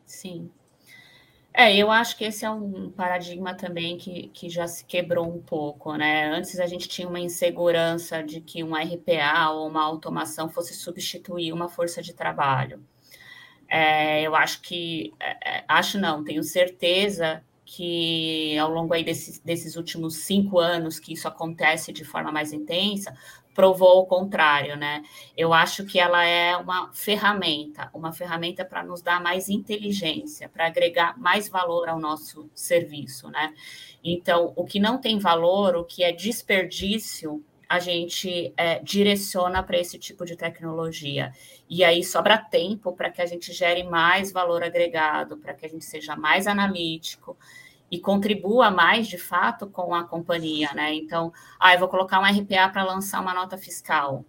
Sim. 0.05 0.51
É, 1.51 1.75
eu 1.75 1.89
acho 1.89 2.15
que 2.17 2.23
esse 2.23 2.45
é 2.45 2.51
um 2.51 2.91
paradigma 2.91 3.55
também 3.55 3.97
que, 3.97 4.27
que 4.27 4.47
já 4.47 4.67
se 4.67 4.85
quebrou 4.85 5.27
um 5.27 5.41
pouco, 5.41 5.95
né? 5.95 6.25
Antes 6.27 6.59
a 6.59 6.67
gente 6.67 6.87
tinha 6.87 7.07
uma 7.07 7.19
insegurança 7.19 8.21
de 8.21 8.39
que 8.39 8.63
um 8.63 8.75
RPA 8.75 9.49
ou 9.49 9.67
uma 9.67 9.83
automação 9.83 10.49
fosse 10.49 10.75
substituir 10.75 11.51
uma 11.51 11.67
força 11.67 11.99
de 11.99 12.13
trabalho. 12.13 12.83
É, 13.67 14.21
eu 14.21 14.35
acho 14.35 14.61
que, 14.61 15.13
é, 15.19 15.57
é 15.57 15.63
acho 15.67 15.99
não, 15.99 16.23
tenho 16.23 16.43
certeza 16.43 17.43
que 17.65 18.57
ao 18.57 18.69
longo 18.69 18.93
aí 18.93 19.03
desses, 19.03 19.39
desses 19.39 19.75
últimos 19.75 20.17
cinco 20.17 20.59
anos 20.59 20.99
que 20.99 21.13
isso 21.13 21.27
acontece 21.27 21.93
de 21.93 22.03
forma 22.03 22.31
mais 22.31 22.51
intensa, 22.51 23.15
provou 23.53 24.01
o 24.01 24.05
contrário, 24.05 24.75
né? 24.75 25.03
Eu 25.37 25.53
acho 25.53 25.85
que 25.85 25.99
ela 25.99 26.25
é 26.25 26.57
uma 26.57 26.91
ferramenta, 26.91 27.89
uma 27.93 28.11
ferramenta 28.11 28.65
para 28.65 28.83
nos 28.83 29.01
dar 29.01 29.21
mais 29.21 29.47
inteligência, 29.49 30.49
para 30.49 30.67
agregar 30.67 31.17
mais 31.17 31.47
valor 31.47 31.87
ao 31.87 31.99
nosso 31.99 32.49
serviço, 32.53 33.29
né? 33.29 33.53
Então, 34.03 34.51
o 34.55 34.65
que 34.65 34.79
não 34.79 34.99
tem 34.99 35.19
valor, 35.19 35.75
o 35.75 35.85
que 35.85 36.03
é 36.03 36.11
desperdício, 36.11 37.43
a 37.67 37.79
gente 37.79 38.53
é, 38.57 38.79
direciona 38.79 39.63
para 39.63 39.79
esse 39.79 39.97
tipo 39.97 40.25
de 40.25 40.35
tecnologia. 40.35 41.31
E 41.69 41.83
aí 41.83 42.03
sobra 42.03 42.37
tempo 42.37 42.93
para 42.93 43.09
que 43.09 43.21
a 43.21 43.25
gente 43.25 43.51
gere 43.51 43.83
mais 43.83 44.31
valor 44.31 44.63
agregado, 44.63 45.37
para 45.37 45.53
que 45.53 45.65
a 45.65 45.69
gente 45.69 45.85
seja 45.85 46.15
mais 46.15 46.47
analítico 46.47 47.37
e 47.89 47.99
contribua 47.99 48.71
mais 48.71 49.07
de 49.07 49.17
fato 49.17 49.67
com 49.67 49.93
a 49.93 50.03
companhia, 50.03 50.71
né? 50.73 50.93
Então, 50.93 51.31
ah, 51.59 51.73
eu 51.73 51.79
vou 51.79 51.87
colocar 51.87 52.19
um 52.19 52.25
RPA 52.25 52.69
para 52.69 52.83
lançar 52.83 53.21
uma 53.21 53.33
nota 53.33 53.57
fiscal. 53.57 54.25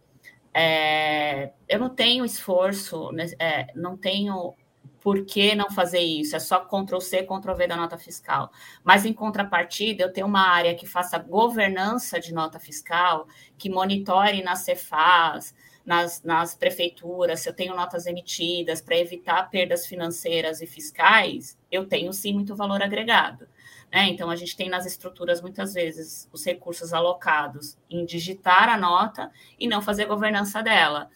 É, 0.53 1.51
eu 1.69 1.81
não 1.81 1.89
tenho 1.89 2.25
esforço, 2.25 3.11
né, 3.11 3.27
é, 3.39 3.67
não 3.75 3.97
tenho 3.97 4.55
por 5.05 5.27
que 5.27 5.55
não 5.55 5.71
fazer 5.71 6.01
isso, 6.01 6.35
é 6.35 6.39
só 6.39 6.61
Ctrl 6.61 6.99
C, 6.99 7.25
Ctrl 7.25 7.53
V 7.53 7.67
da 7.67 7.77
nota 7.77 7.99
fiscal. 7.99 8.51
Mas 8.83 9.05
em 9.05 9.13
contrapartida, 9.13 10.03
eu 10.03 10.11
tenho 10.11 10.27
uma 10.27 10.49
área 10.49 10.75
que 10.75 10.87
faça 10.87 11.19
governança 11.19 12.19
de 12.19 12.33
nota 12.33 12.59
fiscal, 12.59 13.29
que 13.59 13.69
monitore 13.69 14.43
nas 14.43 14.61
Cefaz, 14.61 15.55
nas, 15.85 16.23
nas 16.23 16.55
prefeituras, 16.55 17.41
se 17.41 17.51
eu 17.51 17.53
tenho 17.53 17.77
notas 17.77 18.07
emitidas 18.07 18.81
para 18.81 18.97
evitar 18.97 19.51
perdas 19.51 19.85
financeiras 19.85 20.63
e 20.63 20.67
fiscais, 20.67 21.59
eu 21.71 21.87
tenho 21.87 22.11
sim 22.11 22.33
muito 22.33 22.57
valor 22.57 22.83
agregado. 22.83 23.47
Né? 23.93 24.09
Então, 24.09 24.31
a 24.31 24.37
gente 24.37 24.57
tem 24.57 24.71
nas 24.71 24.87
estruturas, 24.87 25.43
muitas 25.43 25.75
vezes, 25.75 26.27
os 26.33 26.43
recursos 26.47 26.95
alocados 26.95 27.77
em 27.91 28.07
digitar 28.07 28.71
a 28.71 28.79
nota 28.79 29.31
e 29.59 29.69
não 29.69 29.83
fazer 29.83 30.07
governança 30.07 30.63
dela. 30.63 31.11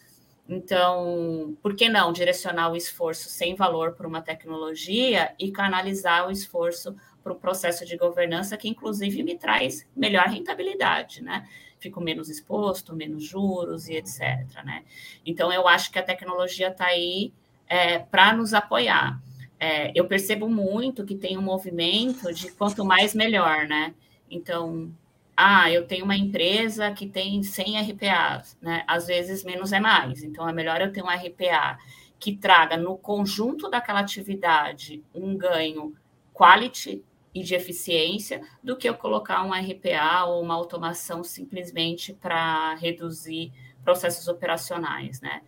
Então, 0.49 1.55
por 1.61 1.75
que 1.75 1.87
não 1.87 2.11
direcionar 2.11 2.71
o 2.71 2.75
esforço 2.75 3.29
sem 3.29 3.55
valor 3.55 3.93
para 3.93 4.07
uma 4.07 4.21
tecnologia 4.21 5.33
e 5.37 5.51
canalizar 5.51 6.27
o 6.27 6.31
esforço 6.31 6.95
para 7.23 7.31
o 7.31 7.35
processo 7.35 7.85
de 7.85 7.95
governança, 7.95 8.57
que 8.57 8.67
inclusive 8.67 9.21
me 9.21 9.37
traz 9.37 9.87
melhor 9.95 10.25
rentabilidade, 10.25 11.21
né? 11.21 11.47
Fico 11.77 12.01
menos 12.01 12.29
exposto, 12.29 12.95
menos 12.95 13.23
juros 13.23 13.87
e 13.87 13.93
etc. 13.93 14.63
Né? 14.65 14.83
Então, 15.25 15.53
eu 15.53 15.67
acho 15.67 15.91
que 15.91 15.99
a 15.99 16.03
tecnologia 16.03 16.69
está 16.69 16.87
aí 16.87 17.31
é, 17.67 17.99
para 17.99 18.33
nos 18.33 18.53
apoiar 18.53 19.21
é, 19.59 19.91
eu 19.93 20.07
percebo 20.07 20.47
muito 20.47 21.05
que 21.05 21.15
tem 21.15 21.37
um 21.37 21.41
movimento 21.41 22.33
de 22.33 22.49
quanto 22.51 22.85
mais 22.85 23.13
melhor, 23.13 23.67
né? 23.67 23.93
Então, 24.31 24.89
ah, 25.41 25.71
eu 25.71 25.87
tenho 25.87 26.03
uma 26.03 26.17
empresa 26.17 26.91
que 26.91 27.07
tem 27.07 27.41
100 27.41 27.91
RPAs, 27.91 28.57
né? 28.61 28.83
Às 28.87 29.07
vezes 29.07 29.43
menos 29.43 29.71
é 29.71 29.79
mais. 29.79 30.21
Então, 30.23 30.47
é 30.47 30.51
melhor 30.51 30.81
eu 30.81 30.91
ter 30.91 31.01
um 31.01 31.07
RPA 31.07 31.77
que 32.19 32.35
traga 32.35 32.75
no 32.75 32.97
conjunto 32.97 33.69
daquela 33.69 34.01
atividade 34.01 35.01
um 35.15 35.37
ganho 35.37 35.95
quality 36.33 37.03
e 37.33 37.43
de 37.43 37.55
eficiência 37.55 38.41
do 38.61 38.75
que 38.75 38.89
eu 38.89 38.95
colocar 38.95 39.43
um 39.43 39.53
RPA 39.53 40.25
ou 40.25 40.41
uma 40.41 40.55
automação 40.55 41.23
simplesmente 41.23 42.13
para 42.13 42.75
reduzir 42.75 43.53
processos 43.83 44.27
operacionais, 44.27 45.21
né? 45.21 45.41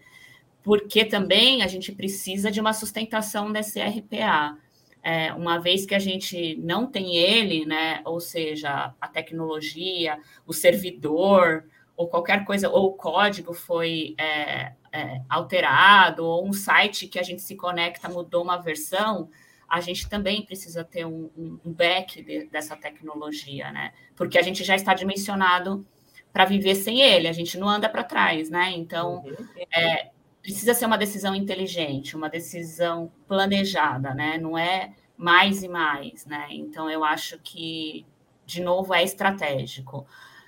porque 0.64 1.04
também 1.04 1.64
a 1.64 1.68
gente 1.68 1.92
precisa 1.92 2.52
de 2.52 2.60
uma 2.60 2.74
sustentação 2.74 3.52
desse 3.52 3.82
RPA. 3.82 4.58
É, 5.04 5.34
uma 5.34 5.58
vez 5.58 5.86
que 5.86 5.96
a 5.96 6.00
gente 6.00 6.56
não 6.58 6.86
tem 6.86 7.16
ele, 7.16 7.66
né, 7.66 8.02
ou 8.06 8.20
seja, 8.20 8.94
a 9.02 9.08
tecnologia, 9.08 10.20
o 10.46 10.54
servidor, 10.54 11.66
ou 11.98 12.08
qualquer 12.08 12.46
coisa, 12.46 12.70
ou 12.70 12.88
o 12.88 12.94
código 12.94 13.54
foi 13.54 14.16
é, 14.18 14.74
é, 14.92 15.22
alterado, 15.30 16.26
ou 16.26 16.48
um 16.48 16.54
site 16.54 17.08
que 17.08 17.20
a 17.20 17.24
gente 17.24 17.42
se 17.42 17.56
conecta 17.56 18.10
mudou 18.10 18.44
uma 18.44 18.58
versão, 18.58 19.30
a 19.68 19.80
gente 19.80 20.10
também 20.10 20.46
precisa 20.46 20.84
ter 20.84 21.06
um, 21.06 21.30
um 21.66 21.72
back 21.72 22.22
de, 22.22 22.46
dessa 22.48 22.76
tecnologia, 22.76 23.72
né? 23.72 23.94
Porque 24.16 24.38
a 24.38 24.42
gente 24.42 24.64
já 24.64 24.76
está 24.76 24.94
dimensionado 24.94 25.86
para 26.34 26.46
viver 26.46 26.76
sem 26.76 27.02
ele, 27.02 27.28
a 27.28 27.34
gente 27.34 27.58
não 27.58 27.70
anda 27.70 27.88
para 27.88 28.04
trás, 28.04 28.50
né? 28.50 28.72
Então, 28.76 29.24
uhum. 29.24 29.48
é, 29.74 30.12
precisa 30.42 30.74
ser 30.74 30.86
uma 30.86 30.98
decisão 30.98 31.36
inteligente, 31.36 32.16
uma 32.16 32.30
decisão 32.30 33.12
planejada, 33.28 34.14
né? 34.14 34.38
Não 34.38 34.58
é 34.58 34.94
mais 35.18 35.64
e 35.64 35.68
mais, 35.68 36.26
né? 36.26 36.48
Então 36.50 36.90
eu 36.90 37.04
acho 37.04 37.40
que 37.40 38.06
de 38.46 38.62
novo 38.62 38.94
é 38.94 39.04
estratégico. 39.04 40.06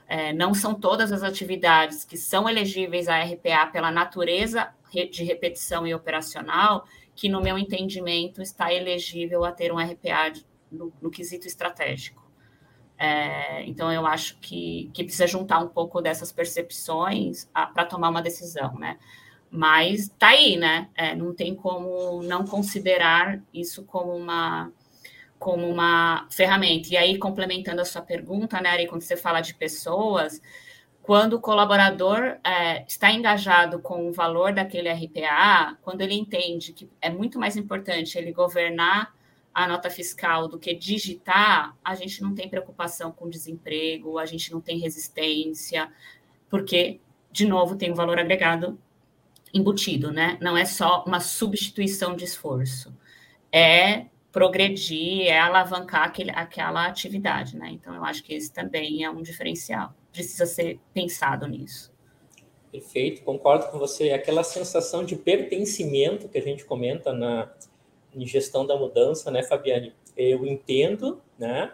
é, 0.07 0.33
não 0.33 0.53
são 0.53 0.75
todas 0.75 1.11
as 1.11 1.23
atividades 1.23 2.03
que 2.03 2.17
são 2.17 2.47
elegíveis 2.49 3.07
a 3.07 3.23
RPA 3.23 3.67
pela 3.71 3.91
natureza 3.91 4.73
de 4.91 5.23
repetição 5.23 5.87
e 5.87 5.93
operacional, 5.93 6.85
que, 7.15 7.29
no 7.29 7.41
meu 7.41 7.57
entendimento, 7.57 8.41
está 8.41 8.71
elegível 8.71 9.43
a 9.43 9.51
ter 9.51 9.71
um 9.71 9.77
RPA 9.77 10.29
de, 10.29 10.45
no, 10.71 10.93
no, 11.01 11.09
quesito 11.09 11.47
estratégico. 11.47 12.21
É, 12.97 13.63
então, 13.65 13.91
eu 13.91 14.05
acho 14.05 14.37
que, 14.39 14.91
que 14.93 15.03
precisa 15.03 15.25
juntar 15.25 15.59
um 15.59 15.67
pouco 15.67 16.01
dessas 16.01 16.31
percepções 16.31 17.49
para 17.73 17.85
tomar 17.85 18.09
uma 18.09 18.21
decisão, 18.21 18.75
né? 18.75 18.99
Mas 19.55 20.09
tá 20.17 20.29
aí, 20.29 20.57
né? 20.57 20.89
É, 20.95 21.13
não 21.13 21.31
tem 21.31 21.53
como 21.53 22.23
não 22.23 22.43
considerar 22.43 23.39
isso 23.53 23.83
como 23.85 24.15
uma 24.15 24.71
como 25.37 25.69
uma 25.69 26.25
ferramenta. 26.31 26.87
E 26.91 26.97
aí, 26.97 27.19
complementando 27.19 27.81
a 27.81 27.85
sua 27.85 28.01
pergunta, 28.01 28.59
né, 28.61 28.69
Ari, 28.69 28.87
quando 28.87 29.01
você 29.01 29.17
fala 29.17 29.41
de 29.41 29.53
pessoas, 29.53 30.41
quando 31.03 31.33
o 31.33 31.39
colaborador 31.39 32.37
é, 32.43 32.83
está 32.87 33.11
engajado 33.11 33.79
com 33.79 34.07
o 34.09 34.13
valor 34.13 34.53
daquele 34.53 34.89
RPA, 34.89 35.77
quando 35.83 36.01
ele 36.01 36.15
entende 36.15 36.73
que 36.73 36.89
é 37.01 37.09
muito 37.11 37.37
mais 37.37 37.55
importante 37.57 38.17
ele 38.17 38.31
governar 38.31 39.13
a 39.53 39.67
nota 39.67 39.89
fiscal 39.89 40.47
do 40.47 40.57
que 40.57 40.73
digitar, 40.73 41.77
a 41.83 41.93
gente 41.93 42.23
não 42.23 42.33
tem 42.33 42.49
preocupação 42.49 43.11
com 43.11 43.29
desemprego, 43.29 44.17
a 44.17 44.25
gente 44.25 44.51
não 44.51 44.61
tem 44.61 44.79
resistência, 44.79 45.91
porque, 46.49 47.01
de 47.31 47.45
novo, 47.45 47.75
tem 47.75 47.91
um 47.91 47.95
valor 47.95 48.17
agregado 48.17 48.79
embutido, 49.53 50.11
né? 50.11 50.37
Não 50.41 50.57
é 50.57 50.65
só 50.65 51.03
uma 51.05 51.19
substituição 51.19 52.15
de 52.15 52.25
esforço, 52.25 52.93
é 53.51 54.07
progredir, 54.31 55.27
é 55.27 55.39
alavancar 55.39 56.05
aquele, 56.05 56.31
aquela 56.31 56.87
atividade, 56.87 57.55
né? 57.55 57.69
Então, 57.71 57.93
eu 57.93 58.03
acho 58.03 58.23
que 58.23 58.33
esse 58.33 58.51
também 58.51 59.03
é 59.03 59.09
um 59.09 59.21
diferencial. 59.21 59.93
Precisa 60.11 60.47
ser 60.47 60.79
pensado 60.91 61.47
nisso. 61.47 61.93
Perfeito, 62.71 63.21
concordo 63.21 63.67
com 63.67 63.77
você. 63.77 64.09
Aquela 64.09 64.43
sensação 64.43 65.05
de 65.05 65.15
pertencimento 65.15 66.27
que 66.27 66.39
a 66.39 66.41
gente 66.41 66.65
comenta 66.65 67.13
na 67.13 67.51
em 68.15 68.25
gestão 68.25 68.65
da 68.65 68.77
mudança, 68.77 69.31
né, 69.31 69.43
Fabiane? 69.43 69.93
Eu 70.15 70.45
entendo, 70.45 71.21
né? 71.37 71.71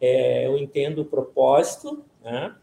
É, 0.00 0.46
eu 0.46 0.58
entendo 0.58 1.02
o 1.02 1.04
propósito, 1.04 2.04
né? 2.22 2.54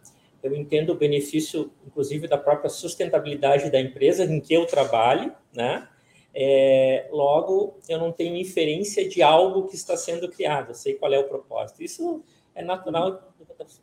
Eu 0.43 0.53
entendo 0.53 0.91
o 0.91 0.95
benefício, 0.95 1.71
inclusive, 1.87 2.27
da 2.27 2.37
própria 2.37 2.69
sustentabilidade 2.69 3.71
da 3.71 3.79
empresa 3.79 4.25
em 4.25 4.41
que 4.41 4.53
eu 4.53 4.65
trabalho, 4.65 5.33
né? 5.53 5.87
É, 6.35 7.07
logo, 7.11 7.79
eu 7.87 7.97
não 7.97 8.11
tenho 8.11 8.35
inferência 8.35 9.07
de 9.07 9.21
algo 9.21 9.67
que 9.67 9.75
está 9.75 9.95
sendo 9.95 10.27
criado, 10.29 10.71
eu 10.71 10.75
sei 10.75 10.95
qual 10.95 11.13
é 11.13 11.19
o 11.19 11.27
propósito. 11.27 11.81
Isso 11.81 12.23
é 12.55 12.63
natural 12.63 13.33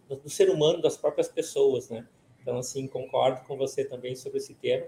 do, 0.09 0.17
do, 0.17 0.29
ser 0.29 0.51
humano, 0.51 0.83
das 0.83 0.97
próprias 0.97 1.29
pessoas, 1.29 1.89
né? 1.89 2.07
Então, 2.43 2.59
assim, 2.59 2.87
concordo 2.87 3.47
com 3.47 3.57
você 3.57 3.85
também 3.85 4.15
sobre 4.15 4.39
esse 4.39 4.55
termo. 4.55 4.87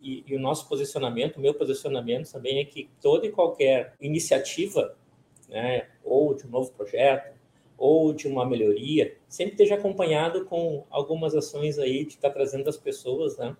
E, 0.00 0.24
e 0.26 0.36
o 0.36 0.40
nosso 0.40 0.68
posicionamento, 0.68 1.36
o 1.36 1.40
meu 1.40 1.54
posicionamento 1.54 2.30
também 2.30 2.58
é 2.58 2.64
que 2.64 2.90
toda 3.00 3.26
e 3.26 3.30
qualquer 3.30 3.94
iniciativa, 4.00 4.96
né, 5.48 5.88
ou 6.02 6.34
de 6.34 6.46
um 6.46 6.50
novo 6.50 6.70
projeto, 6.72 7.33
ou 7.76 8.12
de 8.12 8.28
uma 8.28 8.46
melhoria, 8.46 9.16
sempre 9.28 9.54
esteja 9.54 9.74
acompanhado 9.74 10.44
com 10.44 10.84
algumas 10.90 11.34
ações 11.34 11.78
aí 11.78 12.04
de 12.04 12.14
estar 12.14 12.28
tá 12.28 12.34
trazendo 12.34 12.68
as 12.68 12.76
pessoas, 12.76 13.36
né? 13.36 13.56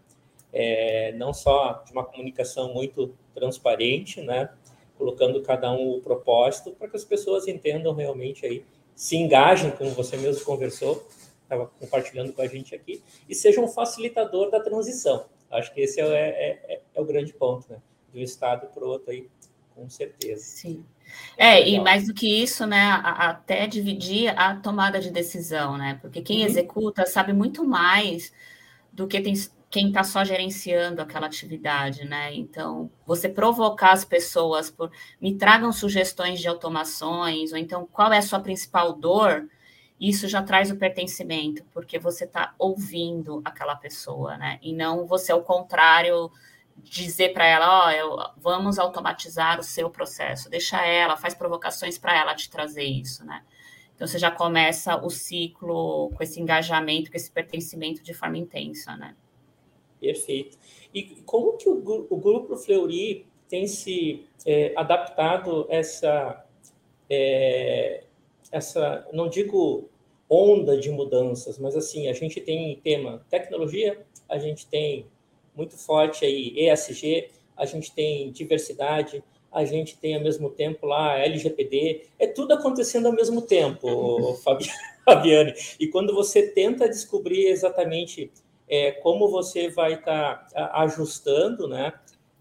É, 0.53 1.13
não 1.13 1.35
só 1.35 1.83
de 1.85 1.93
uma 1.93 2.05
comunicação 2.05 2.73
muito 2.73 3.15
transparente, 3.35 4.21
né? 4.21 4.51
Colocando 4.97 5.43
cada 5.43 5.73
um 5.73 5.97
o 5.97 6.01
propósito 6.01 6.71
para 6.73 6.89
que 6.89 6.97
as 6.97 7.05
pessoas 7.05 7.49
entendam 7.49 7.93
realmente 7.93 8.47
aí, 8.47 8.65
se 8.95 9.17
engajem, 9.17 9.73
como 9.73 9.91
você 9.91 10.17
mesmo 10.17 10.45
conversou, 10.45 11.05
estava 11.43 11.67
compartilhando 11.67 12.33
com 12.33 12.43
a 12.43 12.47
gente 12.47 12.75
aqui, 12.75 13.03
e 13.29 13.35
sejam 13.35 13.65
um 13.65 13.69
facilitador 13.69 14.51
da 14.51 14.61
transição. 14.61 15.27
Acho 15.51 15.73
que 15.75 15.81
esse 15.81 16.01
é, 16.01 16.05
é, 16.05 16.75
é, 16.75 16.81
é 16.95 17.01
o 17.01 17.05
grande 17.05 17.33
ponto, 17.33 17.67
né? 17.71 17.79
De 18.13 18.21
um 18.21 18.23
estado 18.23 18.69
para 18.73 18.85
o 18.85 18.89
outro 18.89 19.11
aí, 19.11 19.29
com 19.75 19.89
certeza. 19.89 20.43
Sim. 20.43 20.85
É, 21.37 21.61
é 21.61 21.69
e 21.69 21.81
mais 21.81 22.07
do 22.07 22.15
que 22.15 22.43
isso, 22.43 22.67
né, 22.67 23.01
até 23.03 23.67
dividir 23.67 24.29
a 24.39 24.57
tomada 24.57 25.01
de 25.01 25.11
decisão, 25.11 25.77
né? 25.77 25.99
Porque 26.01 26.23
quem 26.23 26.41
uhum. 26.41 26.47
executa 26.47 27.07
sabe 27.07 27.33
muito 27.33 27.65
mais 27.65 28.33
do 28.93 29.07
que 29.07 29.21
tem, 29.21 29.35
quem 29.71 29.89
está 29.89 30.05
só 30.05 30.25
gerenciando 30.25 31.03
aquela 31.03 31.27
atividade, 31.27 32.05
né? 32.05 32.33
Então, 32.35 32.91
você 33.07 33.29
provocar 33.29 33.93
as 33.93 34.05
pessoas 34.05 34.71
por 34.71 34.91
me 35.21 35.35
tragam 35.37 35.73
sugestões 35.73 36.41
de 36.41 36.49
automações, 36.49 37.53
ou 37.53 37.59
então 37.59 37.87
qual 37.91 38.13
é 38.13 38.19
a 38.19 38.23
sua 38.23 38.41
principal 38.41 38.93
dor, 38.93 39.49
isso 40.01 40.29
já 40.29 40.43
traz 40.43 40.71
o 40.71 40.77
pertencimento, 40.77 41.65
porque 41.73 41.99
você 41.99 42.25
está 42.25 42.55
ouvindo 42.59 43.41
aquela 43.45 43.75
pessoa, 43.75 44.37
né? 44.37 44.59
E 44.63 44.73
não 44.73 45.07
você, 45.07 45.33
ao 45.33 45.43
contrário, 45.43 46.31
dizer 46.77 47.33
para 47.33 47.47
ela, 47.47 47.89
ó, 47.89 48.15
oh, 48.15 48.41
vamos 48.41 48.79
automatizar 48.79 49.59
o 49.59 49.63
seu 49.63 49.89
processo, 49.89 50.51
deixa 50.51 50.85
ela, 50.85 51.17
faz 51.17 51.35
provocações 51.35 51.99
para 51.99 52.19
ela 52.19 52.35
te 52.35 52.51
trazer 52.51 52.85
isso, 52.85 53.25
né? 53.25 53.45
Então 53.95 54.07
você 54.09 54.19
já 54.19 54.31
começa 54.31 54.97
o 54.97 55.09
ciclo 55.09 56.11
com 56.11 56.23
esse 56.23 56.41
engajamento, 56.41 57.11
com 57.11 57.17
esse 57.17 57.31
pertencimento 57.31 58.03
de 58.03 58.13
forma 58.13 58.37
intensa, 58.37 58.97
né? 58.97 59.17
Perfeito. 60.01 60.59
E 60.93 61.23
como 61.25 61.57
que 61.57 61.69
o, 61.69 62.07
o 62.11 62.17
Grupo 62.17 62.57
Fleury 62.57 63.27
tem 63.49 63.67
se 63.67 64.27
é, 64.45 64.73
adaptado 64.77 65.67
essa, 65.71 66.45
é, 67.09 68.05
essa, 68.51 69.07
não 69.13 69.29
digo 69.29 69.89
onda 70.29 70.77
de 70.77 70.91
mudanças, 70.91 71.59
mas 71.59 71.77
assim, 71.77 72.09
a 72.09 72.13
gente 72.13 72.41
tem 72.41 72.81
tema 72.83 73.25
tecnologia, 73.31 74.05
a 74.29 74.39
gente 74.39 74.67
tem 74.67 75.07
muito 75.55 75.77
forte 75.77 76.25
aí 76.25 76.69
ESG, 76.69 77.29
a 77.57 77.65
gente 77.65 77.93
tem 77.93 78.31
diversidade, 78.33 79.23
a 79.53 79.65
gente 79.65 79.97
tem 79.97 80.17
ao 80.17 80.23
mesmo 80.23 80.51
tempo 80.51 80.87
lá 80.87 81.17
LGPD, 81.19 82.09
é 82.19 82.27
tudo 82.27 82.55
acontecendo 82.55 83.07
ao 83.07 83.13
mesmo 83.13 83.43
tempo, 83.43 84.35
Fabiane. 85.05 85.55
E 85.79 85.87
quando 85.87 86.13
você 86.13 86.49
tenta 86.49 86.89
descobrir 86.89 87.47
exatamente 87.47 88.33
é, 88.69 88.91
como 88.91 89.29
você 89.29 89.69
vai 89.69 89.95
estar 89.95 90.49
tá 90.49 90.71
ajustando, 90.83 91.69
né? 91.69 91.93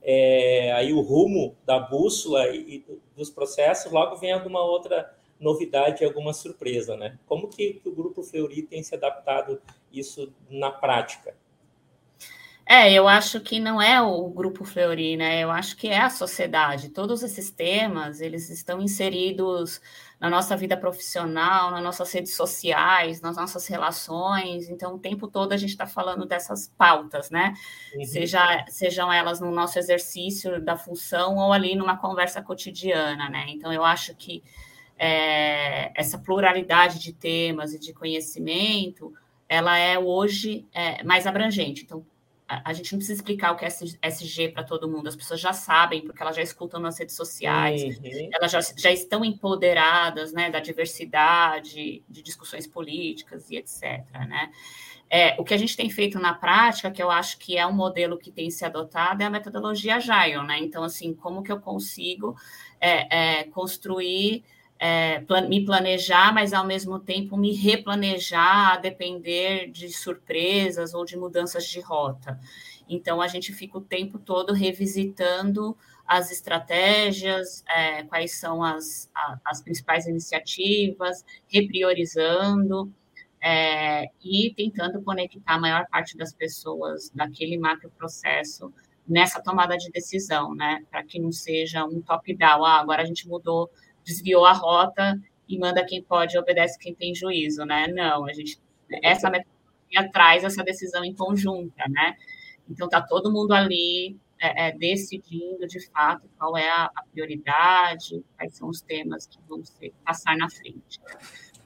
É, 0.02 0.72
aí 0.74 0.92
o 0.92 1.02
rumo 1.02 1.56
da 1.66 1.80
bússola 1.80 2.48
e, 2.50 2.84
dos 3.16 3.30
processos, 3.30 3.92
logo 3.92 4.16
vem 4.16 4.32
alguma 4.32 4.62
outra 4.62 5.14
novidade, 5.40 6.04
alguma 6.04 6.34
surpresa, 6.34 6.98
né? 6.98 7.18
Como 7.26 7.48
que, 7.48 7.74
que 7.76 7.90
o 7.90 7.96
Grupo 7.96 8.24
Fleury 8.24 8.64
tem 8.64 8.82
se 8.82 8.96
adaptado 8.96 9.62
isso 9.92 10.34
na 10.50 10.72
prática? 10.72 11.36
É, 12.66 12.94
eu 12.94 13.08
acho 13.08 13.42
que 13.42 13.60
não 13.60 13.82
é 13.82 14.02
o 14.02 14.30
grupo 14.30 14.64
Fleury, 14.64 15.18
né? 15.18 15.44
Eu 15.44 15.52
acho 15.52 15.76
que 15.76 15.90
é 15.90 16.00
a 16.00 16.10
sociedade. 16.10 16.90
Todos 16.90 17.22
esses 17.22 17.52
temas, 17.52 18.22
eles 18.22 18.50
estão 18.50 18.82
inseridos 18.82 19.82
na 20.20 20.30
nossa 20.30 20.56
vida 20.56 20.78
profissional, 20.78 21.72
nas 21.72 21.84
nossas 21.84 22.12
redes 22.14 22.34
sociais, 22.36 23.20
nas 23.20 23.36
nossas 23.36 23.68
relações. 23.68 24.70
Então, 24.70 24.96
o 24.96 25.00
tempo 25.00 25.28
todo 25.28 25.52
a 25.52 25.58
gente 25.58 25.72
está 25.72 25.86
falando 25.86 26.26
dessas 26.26 26.72
pautas, 26.78 27.30
né? 27.30 27.54
Uhum. 27.96 28.06
Seja, 28.06 28.66
sejam 28.70 29.12
elas 29.12 29.42
no 29.42 29.52
nosso 29.52 29.78
exercício 29.78 30.62
da 30.64 30.78
função 30.78 31.36
ou 31.36 31.52
ali 31.52 31.76
numa 31.76 31.98
conversa 31.98 32.42
cotidiana, 32.42 33.30
né? 33.30 33.46
Então, 33.50 33.74
eu 33.74 33.84
acho 33.84 34.16
que 34.16 34.42
é, 34.98 35.92
essa 36.00 36.18
pluralidade 36.18 37.00
de 37.00 37.12
temas 37.12 37.74
e 37.74 37.80
de 37.80 37.94
conhecimento, 37.94 39.14
ela 39.50 39.78
é 39.78 40.00
hoje 40.00 40.66
é, 40.74 41.04
mais 41.04 41.28
abrangente. 41.28 41.84
Então, 41.84 42.06
a, 42.64 42.74
gente 42.74 42.92
não 42.92 43.00
precisa 43.00 43.20
explicar 43.20 43.52
o 43.52 43.56
que 43.56 43.66
é 43.66 43.68
SG 43.68 44.50
para 44.50 44.64
todo 44.64 44.90
mundo, 44.90 45.08
as 45.08 45.16
pessoas 45.16 45.40
já 45.40 45.54
sabem, 45.54 46.02
porque 46.02 46.22
elas 46.22 46.36
já 46.36 46.42
escutam 46.42 46.80
nas 46.80 46.98
redes 46.98 47.16
sociais, 47.16 47.82
uhum. 47.82 48.30
elas 48.34 48.52
já, 48.52 48.60
já 48.78 48.92
estão 48.92 49.24
empoderadas 49.24 50.34
né, 50.34 50.50
da 50.50 50.60
diversidade, 50.60 52.04
de 52.08 52.22
discussões 52.22 52.68
políticas 52.68 53.50
e 53.50 53.58
etc. 53.58 54.06
Né? 54.28 54.52
É, 55.10 55.36
o 55.40 55.44
que 55.44 55.54
a 55.54 55.58
gente 55.58 55.78
tem 55.78 55.90
feito 55.90 56.18
na 56.18 56.34
prática, 56.34 56.90
que 56.90 57.02
eu 57.02 57.12
acho 57.12 57.38
que 57.38 57.58
é 57.58 57.68
um 57.68 57.72
modelo 57.72 58.18
que 58.18 58.32
tem 58.32 58.50
se 58.50 58.66
adotado, 58.66 59.22
é 59.22 59.26
a 59.26 59.30
metodologia 59.30 59.98
Agile, 59.98 60.44
né? 60.48 60.58
Então, 60.60 60.84
assim, 60.84 61.14
como 61.14 61.44
que 61.44 61.52
eu 61.52 61.60
consigo 61.60 62.36
é, 62.82 63.42
é, 63.42 63.44
construir 63.44 64.44
é, 64.86 65.24
me 65.48 65.64
planejar, 65.64 66.34
mas 66.34 66.52
ao 66.52 66.68
mesmo 66.68 67.00
tempo 67.00 67.38
me 67.38 67.54
replanejar 67.56 68.74
a 68.74 68.78
depender 68.78 69.72
de 69.72 69.88
surpresas 69.88 70.94
ou 70.94 71.06
de 71.06 71.16
mudanças 71.16 71.66
de 71.66 71.80
rota. 71.80 72.38
Então, 72.90 73.22
a 73.22 73.28
gente 73.30 73.54
fica 73.54 73.78
o 73.78 73.82
tempo 73.82 74.20
todo 74.20 74.52
revisitando 74.52 75.78
as 76.06 76.34
estratégias, 76.34 77.64
é, 77.74 78.04
quais 78.04 78.38
são 78.38 78.62
as, 78.62 79.10
a, 79.16 79.40
as 79.46 79.62
principais 79.62 80.06
iniciativas, 80.06 81.24
repriorizando 81.48 82.92
é, 83.42 84.08
e 84.22 84.54
tentando 84.54 85.02
conectar 85.02 85.54
a 85.54 85.60
maior 85.60 85.88
parte 85.90 86.18
das 86.18 86.34
pessoas 86.34 87.10
daquele 87.16 87.58
macro 87.58 87.90
processo 87.98 88.74
nessa 89.08 89.42
tomada 89.42 89.78
de 89.78 89.90
decisão, 89.92 90.54
né? 90.54 90.84
Para 90.92 91.06
que 91.06 91.20
não 91.20 91.32
seja 91.32 91.86
um 91.86 92.02
top-down, 92.02 92.66
ah, 92.66 92.82
agora 92.82 93.02
a 93.02 93.06
gente 93.06 93.30
mudou 93.30 93.70
desviou 94.04 94.46
a 94.46 94.54
rota 94.54 95.20
e 95.48 95.58
manda 95.58 95.86
quem 95.86 96.02
pode, 96.02 96.38
obedece 96.38 96.80
quem 96.80 96.94
tem 96.94 97.14
juízo, 97.14 97.66
né? 97.66 97.88
Não, 97.88 98.26
a 98.26 98.34
gente 98.34 98.60
essa 99.02 99.30
metodologia 99.30 100.12
traz 100.12 100.44
essa 100.44 100.64
decisão 100.64 101.04
em 101.04 101.14
conjunta, 101.14 101.84
né? 101.90 102.16
Então, 102.70 102.86
está 102.88 103.02
todo 103.02 103.32
mundo 103.32 103.54
ali 103.54 104.18
é, 104.40 104.68
é, 104.68 104.72
decidindo, 104.72 105.68
de 105.68 105.80
fato, 105.88 106.30
qual 106.38 106.58
é 106.58 106.70
a, 106.70 106.86
a, 106.96 107.04
prioridade, 107.12 108.24
quais 108.36 108.56
são 108.56 108.70
os 108.70 108.82
temas 108.82 109.26
que 109.26 109.38
vão 109.48 109.64
ser, 109.64 109.94
passar 110.06 110.36
na 110.38 110.50
frente. 110.50 111.00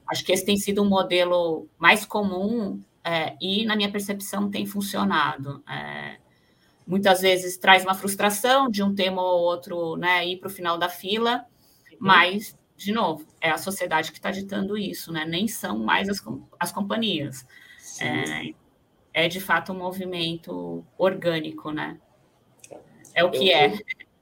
Acho 0.06 0.24
que 0.24 0.32
esse 0.32 0.44
tem 0.44 0.56
sido 0.56 0.82
um 0.82 0.88
modelo 0.88 1.68
mais 1.78 2.04
comum 2.04 2.80
é, 3.04 3.36
e, 3.40 3.64
na 3.64 3.76
minha 3.76 3.90
percepção, 3.90 4.50
tem 4.50 4.66
funcionado. 4.66 5.62
É, 5.68 6.18
muitas 6.86 7.20
vezes 7.20 7.56
traz 7.58 7.84
uma 7.84 7.94
frustração 7.94 8.70
de 8.70 8.82
um 8.82 8.94
tema 8.94 9.22
ou 9.22 9.40
outro 9.40 9.96
né, 9.96 10.26
ir 10.26 10.38
para 10.38 10.48
o 10.48 10.52
final 10.52 10.78
da 10.78 10.88
fila. 10.88 11.44
Mas, 11.98 12.56
de 12.76 12.92
novo, 12.92 13.26
é 13.40 13.50
a 13.50 13.58
sociedade 13.58 14.12
que 14.12 14.18
está 14.18 14.30
ditando 14.30 14.76
isso, 14.76 15.12
né? 15.12 15.24
nem 15.24 15.48
são 15.48 15.78
mais 15.78 16.08
as, 16.08 16.22
as 16.58 16.72
companhias. 16.72 17.46
É, 18.00 18.52
é, 19.24 19.28
de 19.28 19.40
fato 19.40 19.72
um 19.72 19.78
movimento 19.78 20.84
orgânico, 20.96 21.70
né? 21.72 21.98
É 23.14 23.24
o 23.24 23.30
que 23.30 23.50
é. 23.50 23.72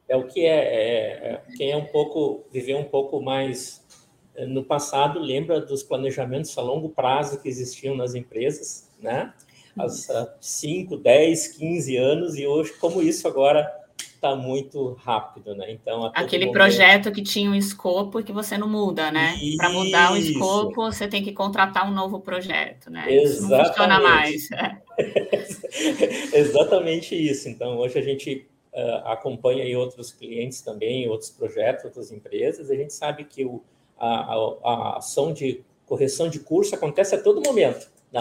É 0.09 0.17
o 0.17 0.27
que 0.27 0.47
é. 0.47 0.57
é, 0.57 1.33
é 1.33 1.43
quem 1.57 1.73
é 1.73 1.77
um 1.77 1.85
pouco, 1.85 2.45
viveu 2.51 2.79
um 2.79 2.85
pouco 2.85 3.21
mais 3.21 3.85
eh, 4.37 4.47
no 4.47 4.65
passado, 4.65 5.19
lembra 5.19 5.61
dos 5.61 5.83
planejamentos 5.83 6.57
a 6.57 6.63
longo 6.63 6.91
prazo 6.91 7.41
que 7.43 7.49
existiam 7.49 7.97
nas 7.97 8.15
empresas, 8.15 8.91
né? 9.01 9.35
Há 9.79 9.89
5, 10.41 10.97
10, 10.97 11.49
15 11.49 11.97
anos, 11.97 12.37
e 12.37 12.47
hoje, 12.47 12.73
como 12.75 13.03
isso 13.03 13.29
agora 13.29 13.71
está 14.27 14.37
muito 14.37 14.95
rápido, 14.95 15.55
né? 15.55 15.71
Então, 15.71 16.11
aquele 16.15 16.47
momento... 16.47 16.59
projeto 16.59 17.13
que 17.13 17.23
tinha 17.23 17.51
um 17.51 17.55
escopo 17.55 18.21
e 18.21 18.25
que 18.25 18.33
você 18.33 18.59
não 18.59 18.69
muda, 18.69 19.11
né? 19.11 19.35
Para 19.57 19.71
mudar 19.71 20.13
o 20.13 20.17
escopo, 20.17 20.75
você 20.75 21.07
tem 21.07 21.23
que 21.23 21.33
contratar 21.33 21.89
um 21.89 21.95
novo 21.95 22.21
projeto, 22.21 22.91
né? 22.91 23.07
Exatamente. 23.09 23.33
Isso 23.33 23.49
não 23.49 23.65
funciona 23.65 24.01
mais. 24.01 24.49
Exatamente 26.33 27.15
isso. 27.15 27.49
Então, 27.49 27.79
hoje 27.79 27.99
a 27.99 28.03
gente 28.03 28.47
uh, 28.73 29.09
acompanha 29.09 29.63
aí 29.63 29.77
outros 29.77 30.13
clientes 30.13 30.61
também, 30.61 31.09
outros 31.09 31.31
projetos, 31.31 31.85
outras 31.85 32.11
empresas, 32.11 32.71
a 32.71 32.75
gente 32.75 32.93
sabe 32.93 33.25
que 33.25 33.45
o, 33.45 33.63
a, 33.99 34.35
a, 34.35 34.57
a 34.65 34.97
ação 34.99 35.33
de 35.33 35.63
correção 35.87 36.29
de 36.29 36.41
curso 36.41 36.75
acontece 36.75 37.15
a 37.15 37.23
todo 37.23 37.41
momento. 37.41 37.89
Né? 38.13 38.21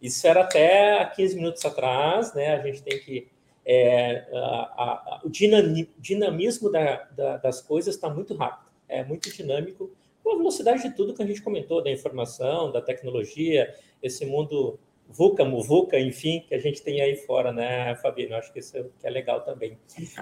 Isso 0.00 0.26
era 0.26 0.42
até 0.42 1.04
15 1.16 1.36
minutos 1.36 1.64
atrás, 1.64 2.32
né? 2.34 2.54
A 2.54 2.62
gente 2.62 2.82
tem 2.82 2.98
que 3.00 3.28
é, 3.64 4.26
a, 4.32 5.18
a, 5.18 5.20
o 5.24 5.30
dinamismo 5.30 6.70
da, 6.70 7.04
da, 7.16 7.36
das 7.36 7.60
coisas 7.60 7.94
está 7.94 8.08
muito 8.08 8.34
rápido, 8.34 8.70
é 8.88 9.04
muito 9.04 9.32
dinâmico, 9.32 9.90
com 10.22 10.32
a 10.32 10.36
velocidade 10.36 10.82
de 10.82 10.94
tudo 10.94 11.14
que 11.14 11.22
a 11.22 11.26
gente 11.26 11.42
comentou, 11.42 11.82
da 11.82 11.90
informação, 11.90 12.70
da 12.70 12.80
tecnologia, 12.80 13.74
esse 14.02 14.26
mundo 14.26 14.78
VUCA, 15.10 15.44
MUVUCA, 15.44 15.98
enfim, 15.98 16.44
que 16.46 16.54
a 16.54 16.58
gente 16.58 16.82
tem 16.82 17.00
aí 17.00 17.16
fora, 17.16 17.52
né, 17.52 17.96
Fabiano? 17.96 18.36
Acho 18.36 18.52
que 18.52 18.60
isso 18.60 18.76
é, 18.76 18.84
é 19.02 19.10
legal 19.10 19.40
também. 19.40 19.76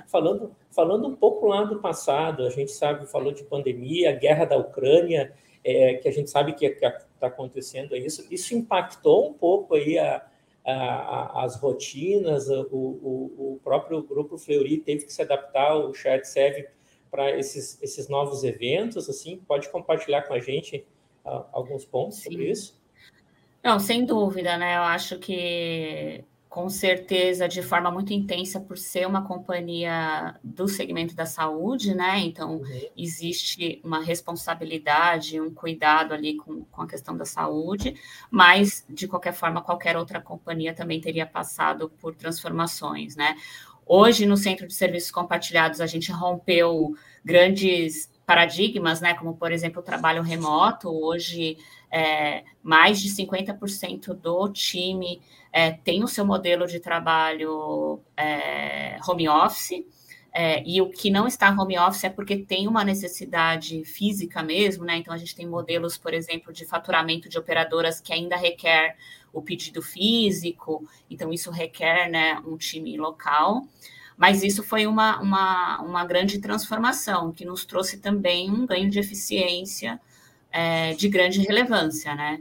Falando, 0.06 0.56
falando 0.70 1.06
um 1.06 1.14
pouco 1.14 1.46
lá 1.46 1.64
do 1.64 1.78
passado, 1.78 2.46
a 2.46 2.50
gente 2.50 2.72
sabe, 2.72 3.06
falou 3.06 3.32
de 3.32 3.44
pandemia, 3.44 4.12
guerra 4.12 4.46
da 4.46 4.56
Ucrânia, 4.56 5.32
é, 5.62 5.94
que 5.94 6.08
a 6.08 6.12
gente 6.12 6.30
sabe 6.30 6.54
que 6.54 6.64
está 6.64 7.26
acontecendo 7.26 7.94
isso. 7.94 8.26
Isso 8.30 8.54
impactou 8.54 9.28
um 9.28 9.34
pouco 9.34 9.74
aí 9.74 9.98
a, 9.98 10.24
as 10.70 11.56
rotinas, 11.56 12.48
o, 12.48 12.60
o, 12.70 13.54
o, 13.54 13.60
próprio 13.64 14.02
grupo 14.02 14.36
Fleury 14.36 14.78
teve 14.78 15.06
que 15.06 15.12
se 15.12 15.22
adaptar, 15.22 15.76
o 15.76 15.94
chat 15.94 16.26
serve 16.26 16.68
para 17.10 17.38
esses, 17.38 17.82
esses 17.82 18.08
novos 18.08 18.44
eventos, 18.44 19.08
assim, 19.08 19.38
pode 19.48 19.70
compartilhar 19.70 20.22
com 20.22 20.34
a 20.34 20.40
gente 20.40 20.84
uh, 21.24 21.44
alguns 21.52 21.86
pontos 21.86 22.18
Sim. 22.18 22.24
sobre 22.24 22.50
isso? 22.50 22.78
Não, 23.64 23.78
sem 23.78 24.04
dúvida, 24.04 24.58
né? 24.58 24.76
Eu 24.76 24.82
acho 24.82 25.18
que 25.18 26.22
com 26.48 26.70
certeza 26.70 27.46
de 27.46 27.62
forma 27.62 27.90
muito 27.90 28.12
intensa 28.12 28.58
por 28.58 28.78
ser 28.78 29.06
uma 29.06 29.26
companhia 29.26 30.34
do 30.42 30.66
segmento 30.66 31.14
da 31.14 31.26
saúde, 31.26 31.94
né? 31.94 32.20
Então 32.20 32.56
uhum. 32.56 32.90
existe 32.96 33.80
uma 33.84 34.02
responsabilidade, 34.02 35.40
um 35.40 35.52
cuidado 35.52 36.14
ali 36.14 36.36
com, 36.36 36.64
com 36.64 36.82
a 36.82 36.86
questão 36.86 37.16
da 37.16 37.26
saúde, 37.26 37.94
mas 38.30 38.84
de 38.88 39.06
qualquer 39.06 39.34
forma 39.34 39.60
qualquer 39.60 39.96
outra 39.96 40.20
companhia 40.20 40.74
também 40.74 41.00
teria 41.00 41.26
passado 41.26 41.90
por 42.00 42.14
transformações, 42.14 43.14
né? 43.14 43.36
Hoje 43.84 44.24
no 44.24 44.36
centro 44.36 44.66
de 44.66 44.74
serviços 44.74 45.10
compartilhados 45.10 45.80
a 45.80 45.86
gente 45.86 46.10
rompeu 46.10 46.94
grandes 47.22 48.10
paradigmas, 48.24 49.02
né? 49.02 49.12
Como 49.14 49.36
por 49.36 49.52
exemplo 49.52 49.80
o 49.80 49.84
trabalho 49.84 50.22
remoto. 50.22 50.88
Hoje 50.88 51.58
é, 51.90 52.44
mais 52.62 53.00
de 53.00 53.08
50% 53.10 54.14
do 54.14 54.48
time 54.50 55.20
é, 55.52 55.72
tem 55.72 56.04
o 56.04 56.08
seu 56.08 56.24
modelo 56.24 56.66
de 56.66 56.80
trabalho 56.80 58.00
é, 58.16 58.98
home 59.06 59.28
office. 59.28 59.84
É, 60.30 60.62
e 60.64 60.80
o 60.80 60.90
que 60.90 61.10
não 61.10 61.26
está 61.26 61.50
home 61.50 61.78
office 61.78 62.04
é 62.04 62.10
porque 62.10 62.36
tem 62.36 62.68
uma 62.68 62.84
necessidade 62.84 63.84
física 63.84 64.42
mesmo, 64.42 64.84
né? 64.84 64.96
Então 64.96 65.12
a 65.12 65.16
gente 65.16 65.34
tem 65.34 65.46
modelos, 65.46 65.96
por 65.96 66.12
exemplo, 66.12 66.52
de 66.52 66.66
faturamento 66.66 67.28
de 67.28 67.38
operadoras 67.38 68.00
que 68.00 68.12
ainda 68.12 68.36
requer 68.36 68.96
o 69.32 69.42
pedido 69.42 69.82
físico, 69.82 70.86
então 71.10 71.32
isso 71.32 71.50
requer 71.50 72.10
né, 72.10 72.40
um 72.46 72.56
time 72.56 72.96
local. 72.96 73.66
Mas 74.16 74.42
isso 74.42 74.62
foi 74.62 74.86
uma, 74.86 75.20
uma, 75.20 75.80
uma 75.80 76.04
grande 76.04 76.40
transformação 76.40 77.32
que 77.32 77.44
nos 77.44 77.64
trouxe 77.64 77.98
também 77.98 78.50
um 78.50 78.66
ganho 78.66 78.90
de 78.90 78.98
eficiência 78.98 80.00
é, 80.50 80.94
de 80.94 81.08
grande 81.08 81.40
relevância, 81.40 82.14
né? 82.14 82.40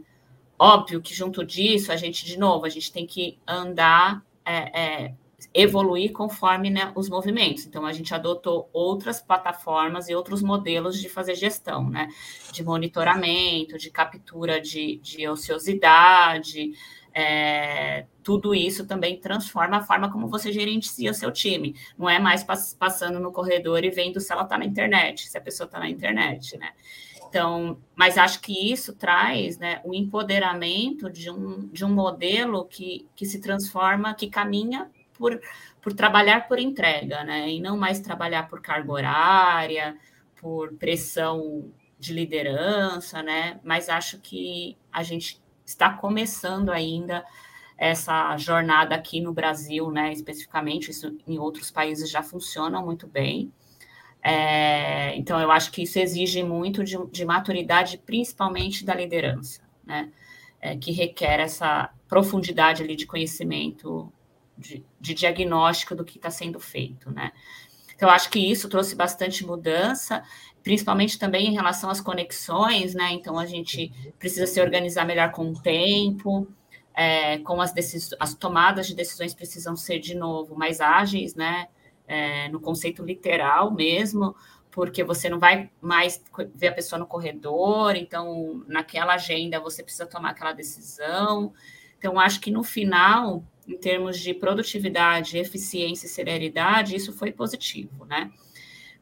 Óbvio 0.59 1.01
que 1.01 1.13
junto 1.13 1.45
disso, 1.45 1.91
a 1.91 1.95
gente, 1.95 2.25
de 2.25 2.37
novo, 2.37 2.65
a 2.65 2.69
gente 2.69 2.91
tem 2.91 3.05
que 3.05 3.37
andar, 3.47 4.23
é, 4.43 4.81
é, 4.81 5.13
evoluir 5.53 6.11
conforme 6.11 6.69
né, 6.69 6.91
os 6.95 7.09
movimentos. 7.09 7.65
Então, 7.65 7.85
a 7.85 7.93
gente 7.93 8.13
adotou 8.13 8.67
outras 8.73 9.21
plataformas 9.21 10.09
e 10.09 10.15
outros 10.15 10.41
modelos 10.41 10.99
de 10.99 11.09
fazer 11.09 11.35
gestão, 11.35 11.89
né? 11.89 12.07
De 12.51 12.63
monitoramento, 12.63 13.77
de 13.77 13.91
captura 13.91 14.59
de, 14.59 14.97
de 14.97 15.27
ociosidade, 15.27 16.71
é, 17.19 18.05
tudo 18.21 18.53
isso 18.53 18.85
também 18.85 19.19
transforma 19.19 19.77
a 19.77 19.81
forma 19.81 20.11
como 20.11 20.27
você 20.27 20.51
gerencia 20.51 21.15
seu 21.15 21.31
time. 21.31 21.75
Não 21.97 22.07
é 22.07 22.19
mais 22.19 22.43
pass 22.43 22.75
passando 22.77 23.19
no 23.19 23.31
corredor 23.31 23.83
e 23.83 23.89
vendo 23.89 24.19
se 24.19 24.31
ela 24.31 24.43
está 24.43 24.55
na 24.55 24.65
internet, 24.65 25.27
se 25.27 25.35
a 25.35 25.41
pessoa 25.41 25.65
está 25.65 25.79
na 25.79 25.89
internet, 25.89 26.55
né? 26.59 26.73
Então, 27.29 27.81
mas 27.95 28.17
acho 28.17 28.41
que 28.41 28.71
isso 28.71 28.95
traz 28.95 29.57
né, 29.57 29.81
o 29.83 29.93
empoderamento 29.93 31.09
de 31.09 31.29
um, 31.29 31.67
de 31.67 31.83
um 31.83 31.89
modelo 31.89 32.65
que, 32.65 33.07
que 33.15 33.25
se 33.25 33.41
transforma, 33.41 34.13
que 34.13 34.29
caminha 34.29 34.89
por, 35.13 35.39
por 35.81 35.93
trabalhar 35.93 36.47
por 36.47 36.59
entrega, 36.59 37.23
né? 37.23 37.49
E 37.49 37.59
não 37.59 37.77
mais 37.77 37.99
trabalhar 37.99 38.47
por 38.47 38.61
carga 38.61 38.91
horária, 38.91 39.97
por 40.39 40.73
pressão 40.73 41.71
de 41.99 42.13
liderança, 42.13 43.21
né? 43.23 43.59
Mas 43.63 43.89
acho 43.89 44.19
que 44.19 44.77
a 44.91 45.03
gente 45.03 45.41
está 45.65 45.91
começando 45.91 46.69
ainda 46.69 47.25
essa 47.77 48.35
jornada 48.37 48.95
aqui 48.95 49.19
no 49.21 49.33
Brasil, 49.33 49.91
né? 49.91 50.11
Especificamente, 50.13 50.91
isso 50.91 51.15
em 51.27 51.37
outros 51.37 51.69
países 51.71 52.09
já 52.09 52.23
funciona 52.23 52.81
muito 52.81 53.07
bem. 53.07 53.51
É, 54.29 55.15
então, 55.15 55.39
eu 55.39 55.49
acho 55.49 55.71
que 55.71 55.83
isso 55.83 55.97
exige 55.97 56.43
muito 56.43 56.83
de, 56.83 56.97
de 57.09 57.23
maturidade, 57.23 57.97
principalmente 57.97 58.83
da 58.83 58.93
liderança, 58.93 59.61
né? 59.85 60.11
É, 60.59 60.75
que 60.75 60.91
requer 60.91 61.39
essa 61.39 61.89
profundidade 62.09 62.83
ali 62.83 62.97
de 62.97 63.05
conhecimento, 63.05 64.11
de, 64.57 64.83
de 64.99 65.13
diagnóstico 65.13 65.95
do 65.95 66.03
que 66.03 66.17
está 66.17 66.29
sendo 66.29 66.59
feito, 66.59 67.09
né? 67.09 67.31
Então, 67.95 68.09
eu 68.09 68.13
acho 68.13 68.29
que 68.29 68.37
isso 68.37 68.67
trouxe 68.67 68.97
bastante 68.97 69.45
mudança, 69.45 70.21
principalmente 70.61 71.17
também 71.17 71.47
em 71.47 71.53
relação 71.53 71.89
às 71.89 72.01
conexões, 72.01 72.93
né? 72.93 73.13
Então, 73.13 73.39
a 73.39 73.45
gente 73.45 73.93
precisa 74.19 74.45
se 74.45 74.59
organizar 74.59 75.05
melhor 75.05 75.31
com 75.31 75.51
o 75.51 75.61
tempo, 75.61 76.45
é, 76.93 77.37
com 77.37 77.61
as, 77.61 77.73
as 78.19 78.33
tomadas 78.33 78.87
de 78.87 78.93
decisões 78.93 79.33
precisam 79.33 79.77
ser, 79.77 79.99
de 79.99 80.15
novo, 80.15 80.53
mais 80.53 80.81
ágeis, 80.81 81.33
né? 81.33 81.69
É, 82.07 82.47
no 82.49 82.59
conceito 82.59 83.03
literal 83.03 83.71
mesmo, 83.71 84.35
porque 84.71 85.03
você 85.03 85.29
não 85.29 85.39
vai 85.39 85.69
mais 85.81 86.23
ver 86.55 86.67
a 86.67 86.73
pessoa 86.73 86.99
no 86.99 87.05
corredor, 87.05 87.95
então 87.95 88.63
naquela 88.67 89.15
agenda 89.15 89.59
você 89.59 89.83
precisa 89.83 90.05
tomar 90.05 90.29
aquela 90.31 90.53
decisão. 90.53 91.53
Então, 91.97 92.19
acho 92.19 92.39
que 92.39 92.51
no 92.51 92.63
final, 92.63 93.43
em 93.67 93.77
termos 93.77 94.19
de 94.19 94.33
produtividade, 94.33 95.37
eficiência 95.37 96.05
e 96.05 96.09
celeridade, 96.09 96.95
isso 96.95 97.11
foi 97.11 97.31
positivo, 97.31 98.05
né? 98.05 98.31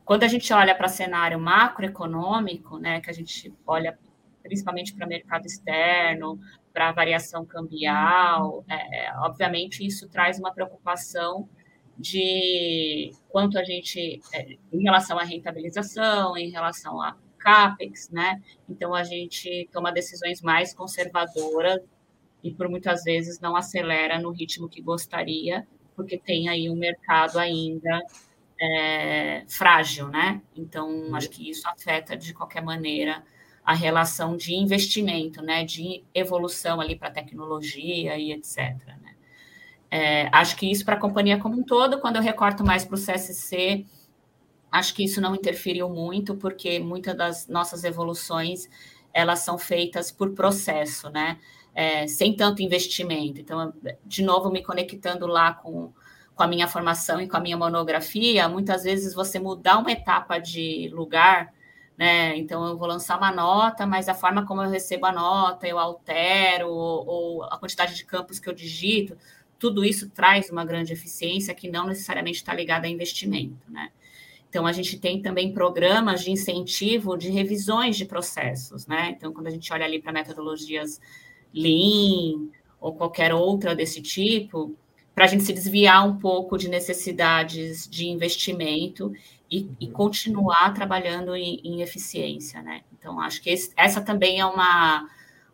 Quando 0.05 0.23
a 0.23 0.27
gente 0.27 0.53
olha 0.53 0.73
para 0.75 0.87
cenário 0.87 1.39
macroeconômico, 1.39 2.77
né, 2.77 3.01
que 3.01 3.09
a 3.09 3.13
gente 3.13 3.51
olha 3.65 3.97
principalmente 4.43 4.93
para 4.93 5.07
mercado 5.07 5.47
externo, 5.47 6.39
para 6.71 6.91
variação 6.91 7.43
cambial, 7.43 8.63
é, 8.69 9.11
obviamente 9.17 9.83
isso 9.83 10.07
traz 10.07 10.37
uma 10.37 10.53
preocupação 10.53 11.49
de 11.97 13.11
quanto 13.29 13.57
a 13.57 13.63
gente, 13.63 14.21
é, 14.33 14.57
em 14.71 14.83
relação 14.83 15.17
à 15.17 15.23
rentabilização, 15.23 16.37
em 16.37 16.49
relação 16.49 17.01
a 17.01 17.15
CAPEX, 17.39 18.09
né? 18.09 18.41
Então, 18.67 18.93
a 18.93 19.03
gente 19.03 19.69
toma 19.71 19.91
decisões 19.91 20.41
mais 20.41 20.73
conservadoras 20.73 21.79
e 22.43 22.51
por 22.51 22.67
muitas 22.69 23.03
vezes 23.03 23.39
não 23.39 23.55
acelera 23.55 24.19
no 24.19 24.31
ritmo 24.31 24.67
que 24.67 24.81
gostaria, 24.81 25.67
porque 25.95 26.17
tem 26.17 26.49
aí 26.49 26.69
um 26.69 26.75
mercado 26.75 27.37
ainda 27.39 28.01
é, 28.59 29.43
frágil, 29.47 30.07
né? 30.09 30.41
Então, 30.55 31.15
acho 31.15 31.29
que 31.29 31.49
isso 31.49 31.67
afeta 31.67 32.17
de 32.17 32.33
qualquer 32.33 32.63
maneira 32.63 33.23
a 33.63 33.73
relação 33.73 34.37
de 34.37 34.53
investimento, 34.55 35.41
né? 35.41 35.63
De 35.63 36.03
evolução 36.13 36.81
ali 36.81 36.95
para 36.95 37.11
tecnologia 37.11 38.17
e 38.17 38.31
etc. 38.31 38.57
Né? 39.01 39.04
É, 39.97 40.27
acho 40.33 40.57
que 40.57 40.69
isso 40.69 40.83
para 40.83 40.95
a 40.95 40.99
companhia 40.99 41.39
como 41.39 41.57
um 41.57 41.63
todo, 41.63 42.01
quando 42.01 42.17
eu 42.17 42.21
recorto 42.21 42.65
mais 42.65 42.83
para 42.83 42.95
o 42.95 42.99
CSC, 42.99 43.85
acho 44.69 44.93
que 44.93 45.05
isso 45.05 45.21
não 45.21 45.33
interferiu 45.33 45.87
muito, 45.87 46.35
porque 46.35 46.79
muitas 46.79 47.15
das 47.15 47.47
nossas 47.47 47.85
evoluções 47.85 48.67
elas 49.13 49.39
são 49.39 49.57
feitas 49.57 50.11
por 50.11 50.31
processo, 50.33 51.09
né? 51.09 51.39
É, 51.73 52.07
sem 52.07 52.35
tanto 52.35 52.61
investimento. 52.61 53.39
Então, 53.39 53.73
de 54.05 54.21
novo, 54.21 54.51
me 54.51 54.61
conectando 54.61 55.25
lá 55.27 55.53
com 55.53 55.93
com 56.35 56.43
a 56.43 56.47
minha 56.47 56.67
formação 56.67 57.21
e 57.21 57.29
com 57.29 57.37
a 57.37 57.39
minha 57.39 57.55
monografia, 57.55 58.49
muitas 58.49 58.83
vezes 58.83 59.13
você 59.13 59.39
mudar 59.39 59.77
uma 59.77 59.91
etapa 59.91 60.37
de 60.37 60.89
lugar, 60.93 61.53
né? 61.97 62.35
Então 62.37 62.67
eu 62.67 62.77
vou 62.77 62.87
lançar 62.87 63.17
uma 63.17 63.31
nota, 63.31 63.85
mas 63.87 64.09
a 64.09 64.13
forma 64.13 64.45
como 64.45 64.61
eu 64.61 64.69
recebo 64.69 65.05
a 65.05 65.13
nota, 65.13 65.65
eu 65.67 65.79
altero, 65.79 66.67
ou, 66.69 67.07
ou 67.07 67.43
a 67.45 67.57
quantidade 67.57 67.95
de 67.95 68.05
campos 68.05 68.39
que 68.39 68.49
eu 68.49 68.53
digito, 68.53 69.17
tudo 69.65 69.83
isso 69.83 70.11
traz 70.11 70.51
uma 70.51 70.63
grande 70.63 70.93
eficiência 70.93 71.51
que 71.55 71.67
não 71.67 71.87
necessariamente 71.87 72.37
está 72.37 72.53
ligada 72.53 72.85
a 72.85 72.89
investimento, 72.89 73.57
né? 73.67 73.89
Então, 74.47 74.67
a 74.67 74.71
gente 74.71 74.99
tem 74.99 75.23
também 75.23 75.51
programas 75.53 76.23
de 76.23 76.29
incentivo 76.29 77.17
de 77.17 77.31
revisões 77.31 77.97
de 77.97 78.05
processos, 78.05 78.85
né? 78.85 79.15
Então, 79.17 79.33
quando 79.33 79.47
a 79.47 79.49
gente 79.49 79.73
olha 79.73 79.83
ali 79.83 79.99
para 79.99 80.11
metodologias 80.11 81.01
Lean 81.51 82.47
ou 82.79 82.93
qualquer 82.93 83.33
outra 83.33 83.73
desse 83.73 84.03
tipo, 84.03 84.75
para 85.15 85.25
a 85.25 85.27
gente 85.27 85.43
se 85.43 85.51
desviar 85.51 86.07
um 86.07 86.19
pouco 86.19 86.59
de 86.59 86.69
necessidades 86.69 87.89
de 87.89 88.07
investimento 88.07 89.11
e, 89.49 89.67
e 89.79 89.87
continuar 89.87 90.75
trabalhando 90.75 91.35
em, 91.35 91.59
em, 91.63 91.81
eficiência, 91.81 92.61
né? 92.61 92.81
Então, 92.93 93.19
acho 93.19 93.41
que 93.41 93.49
esse, 93.49 93.73
essa 93.75 93.99
também 93.99 94.39
é 94.39 94.45
uma, 94.45 95.09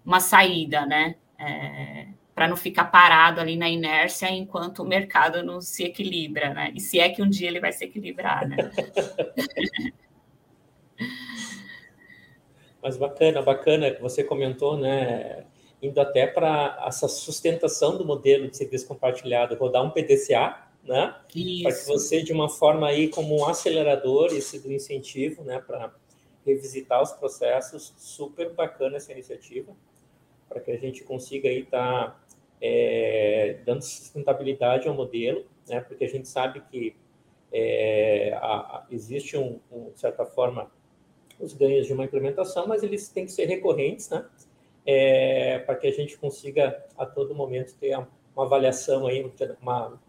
uma 0.06 0.20
saída, 0.20 0.86
né? 0.86 1.16
É, 1.40 2.08
para 2.34 2.48
não 2.48 2.56
ficar 2.56 2.86
parado 2.86 3.42
ali 3.42 3.56
na 3.56 3.70
inércia 3.70 4.30
enquanto 4.30 4.84
o 4.84 4.88
mercado 4.88 5.44
não 5.44 5.62
se 5.62 5.84
equilibra, 5.84 6.54
né? 6.54 6.72
E 6.76 6.80
se 6.80 7.00
é 7.00 7.10
que 7.10 7.22
um 7.22 7.30
dia 7.30 7.48
ele 7.48 7.60
vai 7.60 7.72
se 7.72 7.84
equilibrar, 7.84 8.48
né? 8.48 8.58
Mas 12.82 12.98
bacana, 12.98 13.42
bacana 13.42 13.92
que 13.92 14.02
você 14.02 14.24
comentou, 14.24 14.76
né? 14.76 15.46
indo 15.82 16.00
até 16.00 16.28
para 16.28 16.84
essa 16.88 17.08
sustentação 17.08 17.98
do 17.98 18.06
modelo 18.06 18.48
de 18.48 18.56
serviço 18.56 18.88
compartilhado, 18.88 19.56
rodar 19.56 19.84
um 19.84 19.90
PDCA, 19.90 20.68
né? 20.84 21.16
Para 21.64 21.74
que 21.74 21.86
você, 21.88 22.22
de 22.22 22.32
uma 22.32 22.48
forma 22.48 22.88
aí, 22.88 23.08
como 23.08 23.40
um 23.40 23.46
acelerador, 23.48 24.28
esse 24.32 24.60
do 24.60 24.72
incentivo, 24.72 25.44
né, 25.44 25.60
para 25.60 25.94
revisitar 26.46 27.02
os 27.02 27.12
processos, 27.12 27.94
super 27.98 28.54
bacana 28.54 28.98
essa 28.98 29.12
iniciativa, 29.12 29.76
para 30.48 30.60
que 30.60 30.72
a 30.72 30.78
gente 30.78 31.04
consiga 31.04 31.50
aí 31.50 31.62
estar 31.62 32.08
tá, 32.08 32.21
é, 32.62 33.58
dando 33.66 33.82
sustentabilidade 33.82 34.88
ao 34.88 34.94
modelo, 34.94 35.46
né? 35.68 35.82
Porque 35.82 36.06
a 36.06 36.10
gente 36.10 36.28
sabe 36.28 36.62
que 36.70 36.96
é, 37.52 38.34
a, 38.36 38.56
a, 38.58 38.88
existe 38.92 39.36
um, 39.36 39.60
um, 39.72 39.92
de 39.92 40.00
certa 40.00 40.26
forma, 40.26 40.72
os 41.40 41.54
ganhos 41.54 41.88
de 41.88 41.94
uma 41.94 42.06
implementação, 42.06 42.68
mas 42.68 42.84
eles 42.84 43.10
têm 43.10 43.26
que 43.26 43.32
ser 43.32 43.46
recorrentes, 43.46 44.10
né? 44.10 44.26
é, 44.86 45.60
para 45.60 45.76
que 45.76 45.88
a 45.88 45.92
gente 45.92 46.18
consiga 46.18 46.84
a 46.98 47.06
todo 47.06 47.36
momento 47.36 47.76
ter 47.80 47.96
uma 48.36 48.46
avaliação 48.46 49.08
aí, 49.08 49.30
uma 49.62 50.00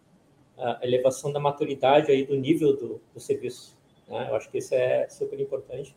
elevação 0.83 1.33
da 1.33 1.41
maturidade 1.41 2.11
aí 2.11 2.25
do 2.25 2.37
nível 2.37 2.77
do, 2.77 3.01
do 3.13 3.21
serviço. 3.21 3.77
Né? 4.09 4.29
Eu 4.31 4.37
acho 4.37 4.51
que 4.51 4.59
isso 4.59 4.75
é 4.75 5.09
super 5.09 5.39
importante. 5.41 5.97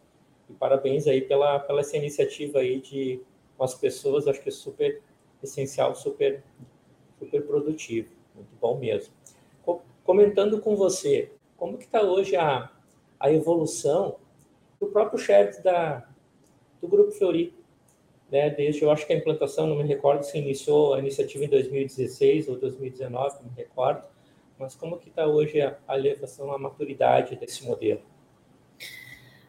E 0.49 0.53
parabéns 0.53 1.07
aí 1.07 1.21
pela, 1.21 1.59
pela 1.59 1.81
essa 1.81 1.97
iniciativa 1.97 2.59
aí 2.59 2.79
de 2.79 3.21
com 3.57 3.63
as 3.63 3.73
pessoas, 3.73 4.27
acho 4.27 4.41
que 4.41 4.49
é 4.49 4.51
super 4.51 5.01
essencial, 5.43 5.95
super, 5.95 6.43
super 7.19 7.45
produtivo. 7.45 8.09
Muito 8.33 8.55
bom 8.59 8.77
mesmo. 8.77 9.13
Comentando 10.03 10.59
com 10.61 10.75
você, 10.75 11.31
como 11.57 11.77
que 11.77 11.85
está 11.85 12.01
hoje 12.01 12.35
a, 12.35 12.69
a 13.19 13.31
evolução 13.31 14.17
do 14.79 14.87
próprio 14.87 15.17
chefe 15.17 15.63
da, 15.63 16.07
do 16.79 16.87
Grupo 16.87 17.11
Fiori? 17.11 17.53
né, 18.31 18.49
desde, 18.49 18.81
eu 18.81 18.91
acho 18.91 19.05
que 19.05 19.13
a 19.13 19.15
implantação, 19.15 19.67
não 19.67 19.75
me 19.75 19.83
recordo 19.83 20.23
se 20.23 20.37
iniciou 20.37 20.93
a 20.93 20.99
iniciativa 20.99 21.45
em 21.45 21.49
2016 21.49 22.49
ou 22.49 22.57
2019, 22.57 23.35
não 23.35 23.51
me 23.51 23.55
recordo, 23.55 24.03
mas 24.57 24.75
como 24.75 24.97
que 24.97 25.09
está 25.09 25.27
hoje 25.27 25.61
a, 25.61 25.77
a 25.87 25.97
elevação, 25.97 26.51
a 26.51 26.57
maturidade 26.57 27.35
desse 27.35 27.63
modelo? 27.65 28.01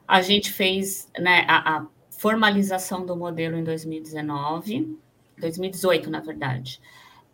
A 0.06 0.20
gente 0.20 0.52
fez 0.52 1.10
né, 1.18 1.44
a, 1.48 1.78
a 1.78 1.86
formalização 2.10 3.04
do 3.04 3.16
modelo 3.16 3.56
em 3.56 3.64
2019, 3.64 4.96
2018, 5.38 6.10
na 6.10 6.20
verdade. 6.20 6.80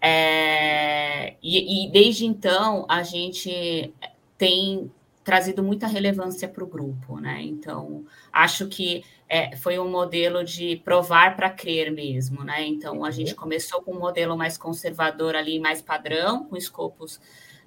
É, 0.01 1.37
e, 1.43 1.87
e, 1.87 1.91
desde 1.93 2.27
então 2.27 2.85
a 2.89 3.03
gente 3.03 3.95
tem 4.37 4.91
trazido 5.23 5.63
muita 5.63 5.87
relevância 5.87 6.49
para 6.49 6.65
o 6.65 6.67
grupo, 6.67 7.21
né? 7.21 7.41
Então 7.43 8.05
acho 8.33 8.67
que 8.67 9.05
é, 9.29 9.55
foi 9.57 9.79
um 9.79 9.89
modelo 9.89 10.45
de 10.45 10.77
provar 10.85 11.37
para 11.37 11.49
crer 11.49 11.93
mesmo, 11.93 12.43
né? 12.43 12.67
Então 12.67 13.05
a 13.05 13.11
gente 13.13 13.31
uhum. 13.31 13.39
começou 13.39 13.81
com 13.83 13.93
um 13.93 13.99
modelo 14.01 14.37
mais 14.37 14.59
conservador 14.59 15.37
ali, 15.37 15.61
mais 15.61 15.81
padrão, 15.81 16.45
com 16.45 16.57
escopos 16.57 17.21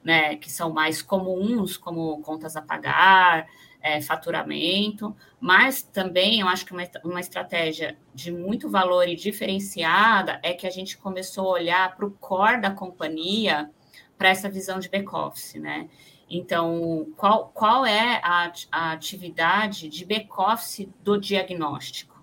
né, 0.05 0.35
que 0.35 0.51
são 0.51 0.71
mais 0.71 1.01
comuns, 1.01 1.77
como 1.77 2.21
contas 2.21 2.55
a 2.55 2.61
pagar, 2.61 3.47
é, 3.85 4.01
faturamento, 4.01 5.15
mas 5.39 5.83
também 5.83 6.39
eu 6.39 6.47
acho 6.47 6.65
que 6.65 6.71
uma, 6.71 6.83
uma 7.03 7.19
estratégia 7.19 7.95
de 8.15 8.31
muito 8.31 8.67
valor 8.67 9.07
e 9.07 9.15
diferenciada 9.15 10.39
é 10.41 10.53
que 10.53 10.65
a 10.65 10.71
gente 10.71 10.97
começou 10.97 11.49
a 11.49 11.59
olhar 11.59 11.95
para 11.95 12.07
o 12.07 12.09
core 12.09 12.61
da 12.61 12.71
companhia 12.71 13.69
para 14.17 14.29
essa 14.29 14.49
visão 14.49 14.79
de 14.79 14.89
back-office, 14.89 15.61
né? 15.61 15.87
Então, 16.27 17.05
qual, 17.15 17.51
qual 17.53 17.85
é 17.85 18.19
a, 18.23 18.51
a 18.71 18.91
atividade 18.93 19.87
de 19.87 20.03
back-office 20.03 20.89
do 21.03 21.15
diagnóstico? 21.19 22.14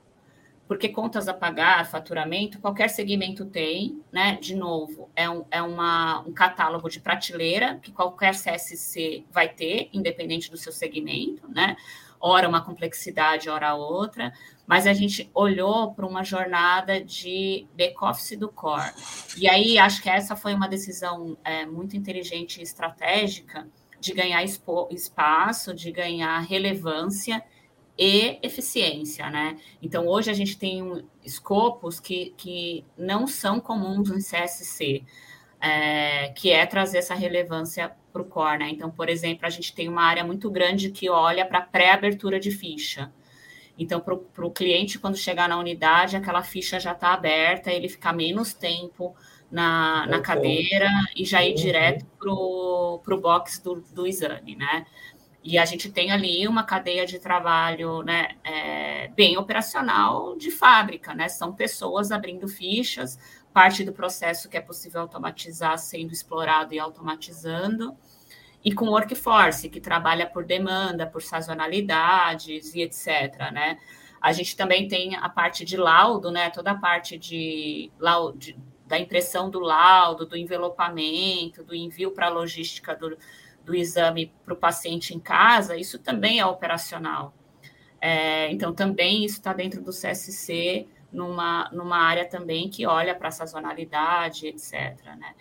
Porque 0.66 0.88
contas 0.88 1.28
a 1.28 1.34
pagar, 1.34 1.90
faturamento, 1.90 2.58
qualquer 2.58 2.88
segmento 2.88 3.44
tem, 3.44 4.00
né? 4.10 4.38
De 4.40 4.54
novo, 4.54 5.10
é, 5.14 5.28
um, 5.28 5.44
é 5.50 5.60
uma, 5.60 6.20
um 6.20 6.32
catálogo 6.32 6.88
de 6.88 7.00
prateleira 7.00 7.78
que 7.82 7.92
qualquer 7.92 8.34
CSC 8.34 9.24
vai 9.30 9.48
ter, 9.48 9.90
independente 9.92 10.50
do 10.50 10.56
seu 10.56 10.72
segmento, 10.72 11.46
né? 11.48 11.76
Ora 12.20 12.48
uma 12.48 12.64
complexidade, 12.64 13.50
ora 13.50 13.74
outra, 13.74 14.32
mas 14.66 14.86
a 14.86 14.92
gente 14.92 15.28
olhou 15.34 15.92
para 15.92 16.06
uma 16.06 16.22
jornada 16.22 17.02
de 17.02 17.66
back-office 17.76 18.38
do 18.38 18.48
core. 18.48 18.92
E 19.36 19.48
aí, 19.48 19.76
acho 19.76 20.00
que 20.00 20.08
essa 20.08 20.36
foi 20.36 20.54
uma 20.54 20.68
decisão 20.68 21.36
é, 21.44 21.66
muito 21.66 21.96
inteligente 21.96 22.60
e 22.60 22.62
estratégica, 22.62 23.66
de 24.02 24.12
ganhar 24.12 24.42
espaço, 24.42 25.72
de 25.72 25.92
ganhar 25.92 26.40
relevância 26.40 27.42
e 27.98 28.38
eficiência, 28.42 29.28
né? 29.30 29.58
Então, 29.80 30.06
hoje 30.06 30.30
a 30.30 30.34
gente 30.34 30.58
tem 30.58 31.04
escopos 31.24 32.00
que, 32.00 32.34
que 32.36 32.84
não 32.96 33.26
são 33.26 33.60
comuns 33.60 34.10
no 34.10 34.16
CSC, 34.16 35.04
é, 35.60 36.28
que 36.30 36.50
é 36.50 36.64
trazer 36.66 36.98
essa 36.98 37.14
relevância 37.14 37.92
para 38.12 38.22
o 38.22 38.24
core, 38.24 38.58
né? 38.58 38.70
Então, 38.70 38.90
por 38.90 39.08
exemplo, 39.08 39.46
a 39.46 39.50
gente 39.50 39.74
tem 39.74 39.88
uma 39.88 40.02
área 40.02 40.24
muito 40.24 40.50
grande 40.50 40.90
que 40.90 41.08
olha 41.08 41.46
para 41.46 41.60
pré-abertura 41.60 42.40
de 42.40 42.50
ficha. 42.50 43.12
Então, 43.78 44.00
para 44.00 44.46
o 44.46 44.50
cliente, 44.50 44.98
quando 44.98 45.16
chegar 45.16 45.48
na 45.48 45.58
unidade, 45.58 46.16
aquela 46.16 46.42
ficha 46.42 46.78
já 46.78 46.92
está 46.92 47.14
aberta, 47.14 47.70
ele 47.70 47.88
fica 47.88 48.12
menos 48.12 48.52
tempo 48.52 49.14
na, 49.50 50.06
na 50.06 50.20
cadeira 50.20 50.88
e 51.14 51.24
já 51.24 51.44
ir 51.44 51.50
uhum. 51.50 51.56
direto 51.56 52.06
para 52.18 52.32
o 52.32 53.20
box 53.20 53.58
do, 53.62 53.82
do 53.92 54.06
exame, 54.06 54.56
né? 54.56 54.86
E 55.42 55.58
a 55.58 55.64
gente 55.64 55.90
tem 55.90 56.12
ali 56.12 56.46
uma 56.46 56.62
cadeia 56.62 57.04
de 57.04 57.18
trabalho 57.18 58.02
né, 58.02 58.36
é, 58.44 59.08
bem 59.08 59.36
operacional 59.36 60.36
de 60.36 60.52
fábrica, 60.52 61.14
né? 61.14 61.28
São 61.28 61.52
pessoas 61.52 62.12
abrindo 62.12 62.46
fichas, 62.46 63.18
parte 63.52 63.84
do 63.84 63.92
processo 63.92 64.48
que 64.48 64.56
é 64.56 64.60
possível 64.60 65.00
automatizar 65.00 65.76
sendo 65.78 66.12
explorado 66.12 66.74
e 66.74 66.78
automatizando, 66.78 67.96
e 68.64 68.72
com 68.72 68.86
workforce, 68.86 69.68
que 69.68 69.80
trabalha 69.80 70.26
por 70.26 70.44
demanda, 70.44 71.06
por 71.06 71.20
sazonalidades 71.20 72.74
e 72.76 72.82
etc. 72.82 73.50
Né? 73.52 73.78
A 74.20 74.32
gente 74.32 74.56
também 74.56 74.86
tem 74.86 75.16
a 75.16 75.28
parte 75.28 75.64
de 75.64 75.76
laudo, 75.76 76.30
né? 76.30 76.50
Toda 76.50 76.70
a 76.70 76.78
parte 76.78 77.18
de, 77.18 77.90
de 78.36 78.56
da 78.86 78.98
impressão 78.98 79.50
do 79.50 79.58
laudo, 79.58 80.26
do 80.26 80.36
envelopamento, 80.36 81.64
do 81.64 81.74
envio 81.74 82.12
para 82.12 82.26
a 82.26 82.30
logística 82.30 82.94
do, 82.94 83.16
do 83.64 83.74
exame 83.74 84.32
para 84.44 84.54
o 84.54 84.56
paciente 84.56 85.14
em 85.14 85.20
casa, 85.20 85.76
isso 85.76 85.98
também 85.98 86.40
é 86.40 86.46
operacional. 86.46 87.34
É, 88.00 88.50
então, 88.50 88.74
também 88.74 89.24
isso 89.24 89.36
está 89.36 89.52
dentro 89.52 89.80
do 89.80 89.90
CSC 89.92 90.88
numa, 91.12 91.70
numa 91.72 91.98
área 91.98 92.24
também 92.28 92.68
que 92.68 92.86
olha 92.86 93.14
para 93.14 93.28
a 93.28 93.30
sazonalidade, 93.30 94.48
etc. 94.48 94.96
Né? 95.18 95.34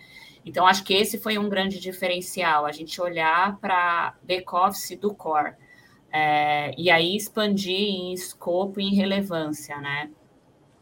Então, 0.44 0.66
acho 0.66 0.84
que 0.84 0.94
esse 0.94 1.18
foi 1.18 1.38
um 1.38 1.48
grande 1.48 1.80
diferencial, 1.80 2.66
a 2.66 2.72
gente 2.72 3.00
olhar 3.00 3.58
para 3.58 4.14
back-office 4.22 4.96
do 4.96 5.14
core. 5.14 5.54
É, 6.12 6.74
e 6.76 6.90
aí 6.90 7.16
expandir 7.16 7.74
em 7.74 8.12
escopo 8.12 8.78
e 8.78 8.84
em 8.84 8.94
relevância, 8.94 9.78
né? 9.78 10.10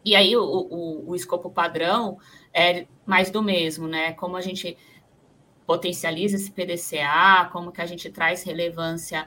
E 0.05 0.17
aí 0.17 0.37
o, 0.37 0.43
o, 0.43 1.11
o 1.11 1.15
escopo 1.15 1.51
padrão 1.51 2.19
é 2.53 2.87
mais 3.07 3.31
do 3.31 3.43
mesmo, 3.43 3.87
né? 3.87 4.13
Como 4.15 4.37
a 4.37 4.41
gente 4.41 4.77
potencializa 5.71 6.35
esse 6.35 6.51
PDCA, 6.51 7.49
como 7.53 7.71
que 7.71 7.81
a 7.81 7.87
gente 7.87 8.11
traz 8.11 8.43
relevância 8.43 9.25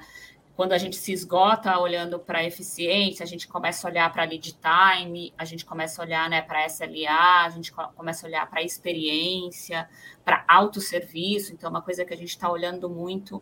quando 0.58 0.74
a 0.74 0.78
gente 0.78 0.98
se 0.98 1.14
esgota 1.14 1.80
olhando 1.80 2.20
para 2.20 2.44
eficiência, 2.44 3.24
a 3.24 3.26
gente 3.26 3.48
começa 3.48 3.88
a 3.88 3.90
olhar 3.90 4.12
para 4.12 4.26
lead 4.26 4.54
time, 4.60 5.34
a 5.38 5.46
gente 5.46 5.64
começa 5.64 6.02
a 6.02 6.06
olhar 6.06 6.30
né, 6.30 6.42
para 6.42 6.66
SLA, 6.66 7.46
a 7.46 7.50
gente 7.50 7.72
começa 7.72 8.26
a 8.26 8.28
olhar 8.28 8.50
para 8.50 8.62
experiência, 8.62 9.88
para 10.26 10.44
autosserviço. 10.46 11.54
Então, 11.54 11.70
uma 11.70 11.82
coisa 11.82 12.04
que 12.04 12.14
a 12.14 12.18
gente 12.18 12.32
está 12.32 12.52
olhando 12.52 12.90
muito 12.90 13.42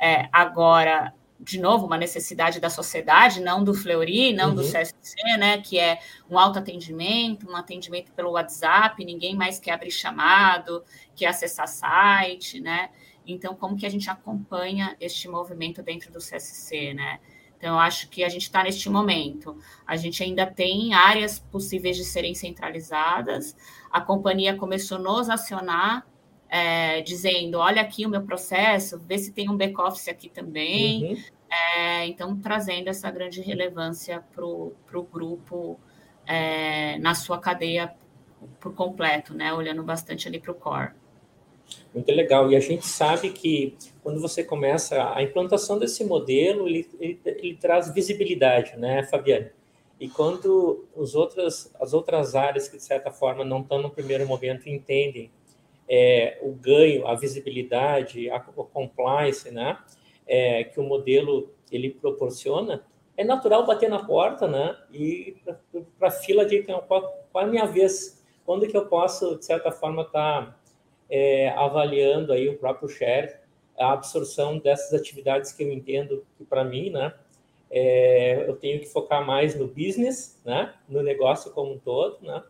é, 0.00 0.28
agora, 0.32 1.12
de 1.38 1.60
novo, 1.60 1.86
uma 1.86 1.98
necessidade 1.98 2.58
da 2.60 2.70
sociedade, 2.70 3.40
não 3.40 3.62
do 3.62 3.74
Fleury, 3.74 4.32
não 4.32 4.50
uhum. 4.50 4.54
do 4.56 4.62
CSC, 4.62 5.16
né, 5.38 5.58
que 5.58 5.78
é 5.78 5.98
um 6.30 6.38
autoatendimento, 6.38 7.50
um 7.50 7.56
atendimento 7.56 8.12
pelo 8.12 8.32
WhatsApp, 8.32 9.04
ninguém 9.04 9.36
mais 9.36 9.58
quer 9.58 9.72
abrir 9.72 9.90
chamado, 9.90 10.82
quer 11.14 11.26
acessar 11.26 11.68
site, 11.68 12.60
né? 12.60 12.90
Então, 13.26 13.54
como 13.54 13.76
que 13.76 13.84
a 13.84 13.90
gente 13.90 14.08
acompanha 14.08 14.96
este 15.00 15.28
movimento 15.28 15.82
dentro 15.82 16.12
do 16.12 16.18
CSC, 16.18 16.94
né? 16.94 17.18
Então, 17.58 17.74
eu 17.74 17.78
acho 17.78 18.08
que 18.08 18.22
a 18.22 18.28
gente 18.28 18.42
está 18.42 18.62
neste 18.62 18.88
momento. 18.88 19.58
A 19.86 19.96
gente 19.96 20.22
ainda 20.22 20.46
tem 20.46 20.94
áreas 20.94 21.38
possíveis 21.38 21.96
de 21.96 22.04
serem 22.04 22.34
centralizadas. 22.34 23.56
A 23.90 24.00
companhia 24.00 24.54
começou 24.54 24.98
a 24.98 25.00
nos 25.00 25.28
acionar, 25.28 26.06
é, 26.48 27.00
dizendo: 27.02 27.58
olha 27.58 27.82
aqui 27.82 28.06
o 28.06 28.08
meu 28.08 28.22
processo, 28.22 28.98
vê 28.98 29.18
se 29.18 29.32
tem 29.32 29.50
um 29.50 29.56
back-office 29.56 30.08
aqui 30.08 30.28
também. 30.28 31.04
Uhum. 31.04 31.22
É, 31.48 32.06
então, 32.06 32.36
trazendo 32.36 32.88
essa 32.88 33.10
grande 33.10 33.40
relevância 33.40 34.22
para 34.34 34.44
o 34.44 35.08
grupo 35.12 35.78
é, 36.26 36.98
na 36.98 37.14
sua 37.14 37.38
cadeia 37.38 37.94
por 38.60 38.74
completo, 38.74 39.34
né? 39.34 39.52
Olhando 39.52 39.82
bastante 39.82 40.28
ali 40.28 40.40
para 40.40 40.52
o 40.52 40.54
core. 40.54 40.90
Muito 41.94 42.12
legal. 42.12 42.50
E 42.50 42.56
a 42.56 42.60
gente 42.60 42.86
sabe 42.86 43.30
que 43.30 43.76
quando 44.02 44.20
você 44.20 44.44
começa 44.44 45.12
a 45.14 45.22
implantação 45.22 45.78
desse 45.78 46.04
modelo, 46.04 46.68
ele, 46.68 46.88
ele, 47.00 47.20
ele 47.24 47.56
traz 47.56 47.92
visibilidade, 47.92 48.76
né, 48.76 49.02
Fabiane? 49.04 49.50
E 49.98 50.08
quando 50.08 50.84
os 50.94 51.14
outras, 51.14 51.72
as 51.80 51.94
outras 51.94 52.34
áreas 52.34 52.68
que, 52.68 52.76
de 52.76 52.82
certa 52.82 53.10
forma, 53.10 53.44
não 53.44 53.60
estão 53.60 53.80
no 53.80 53.90
primeiro 53.90 54.26
momento, 54.26 54.68
entendem 54.68 55.30
é, 55.88 56.38
o 56.42 56.52
ganho, 56.52 57.06
a 57.06 57.14
visibilidade, 57.14 58.28
a, 58.30 58.36
a 58.36 58.40
compliance, 58.40 59.50
né, 59.50 59.78
é, 60.26 60.64
que 60.64 60.80
o 60.80 60.82
modelo 60.82 61.50
ele 61.70 61.90
proporciona, 61.90 62.84
é 63.16 63.24
natural 63.24 63.66
bater 63.66 63.88
na 63.88 64.04
porta, 64.04 64.46
né, 64.46 64.76
e 64.92 65.36
para 65.98 66.08
a 66.08 66.10
fila 66.10 66.44
de 66.44 66.62
qual, 66.62 67.26
qual 67.32 67.44
é 67.44 67.46
a 67.46 67.50
minha 67.50 67.66
vez, 67.66 68.24
quando 68.44 68.66
que 68.66 68.76
eu 68.76 68.86
posso, 68.86 69.36
de 69.36 69.44
certa 69.44 69.70
forma, 69.70 70.02
estar... 70.02 70.46
Tá 70.46 70.66
é, 71.08 71.50
avaliando 71.50 72.32
aí 72.32 72.48
o 72.48 72.58
próprio 72.58 72.88
share, 72.88 73.36
a 73.78 73.92
absorção 73.92 74.58
dessas 74.58 74.98
atividades 74.98 75.52
que 75.52 75.62
eu 75.62 75.72
entendo 75.72 76.24
que 76.36 76.44
para 76.44 76.64
mim, 76.64 76.90
né, 76.90 77.12
é, 77.70 78.48
eu 78.48 78.56
tenho 78.56 78.80
que 78.80 78.86
focar 78.86 79.24
mais 79.24 79.54
no 79.54 79.66
business, 79.66 80.40
né, 80.44 80.74
no 80.88 81.02
negócio 81.02 81.50
como 81.52 81.74
um 81.74 81.78
todo, 81.78 82.18
né, 82.22 82.42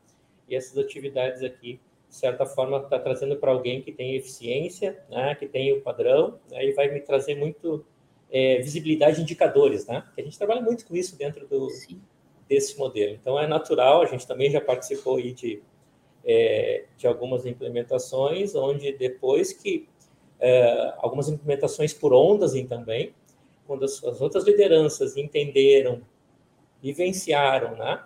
e 0.49 0.55
essas 0.55 0.79
atividades 0.79 1.42
aqui, 1.42 1.81
de 2.16 2.20
certa 2.20 2.46
forma, 2.46 2.79
está 2.79 2.98
trazendo 2.98 3.37
para 3.37 3.52
alguém 3.52 3.83
que 3.83 3.92
tem 3.92 4.16
eficiência, 4.16 4.98
né, 5.11 5.35
que 5.35 5.46
tem 5.46 5.70
o 5.74 5.83
padrão, 5.83 6.40
né, 6.50 6.64
e 6.64 6.72
vai 6.72 6.88
me 6.90 6.98
trazer 6.98 7.35
muito 7.35 7.85
é, 8.31 8.57
visibilidade 8.57 9.16
de 9.16 9.22
indicadores, 9.22 9.87
né, 9.87 10.02
que 10.14 10.22
a 10.22 10.24
gente 10.24 10.38
trabalha 10.38 10.62
muito 10.62 10.87
com 10.87 10.96
isso 10.96 11.14
dentro 11.18 11.46
do, 11.46 11.68
desse 12.48 12.79
modelo. 12.79 13.14
Então, 13.14 13.38
é 13.38 13.46
natural, 13.46 14.00
a 14.00 14.07
gente 14.07 14.26
também 14.26 14.50
já 14.50 14.62
participou 14.62 15.16
aí 15.16 15.33
de 15.33 15.62
é, 16.29 16.87
de 16.96 17.07
algumas 17.07 17.46
implementações, 17.46 18.57
onde 18.57 18.90
depois 18.92 19.52
que 19.52 19.87
é, 20.40 20.94
algumas 20.98 21.29
implementações 21.29 21.92
por 21.94 22.12
ondas 22.12 22.55
em 22.55 22.66
também, 22.66 23.14
quando 23.64 23.85
as, 23.85 24.02
as, 24.02 24.20
outras 24.20 24.44
lideranças 24.44 25.16
entenderam, 25.16 26.00
vivenciaram, 26.83 27.76
né, 27.76 28.02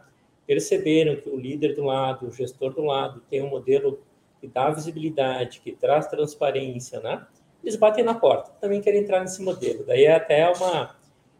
perceberam 0.51 1.15
que 1.15 1.31
o 1.31 1.37
líder 1.37 1.77
do 1.77 1.85
lado, 1.85 2.27
o 2.27 2.33
gestor 2.33 2.75
do 2.75 2.83
lado, 2.83 3.23
tem 3.31 3.41
um 3.41 3.49
modelo 3.49 4.01
que 4.41 4.49
dá 4.49 4.69
visibilidade, 4.69 5.61
que 5.61 5.71
traz 5.71 6.09
transparência, 6.09 6.99
né, 6.99 7.25
eles 7.63 7.77
batem 7.77 8.03
na 8.03 8.15
porta, 8.15 8.51
também 8.61 8.81
querem 8.81 9.03
entrar 9.03 9.21
nesse 9.21 9.41
modelo. 9.41 9.85
Daí 9.87 10.07
é 10.07 10.13
até 10.13 10.51
uma 10.51 10.97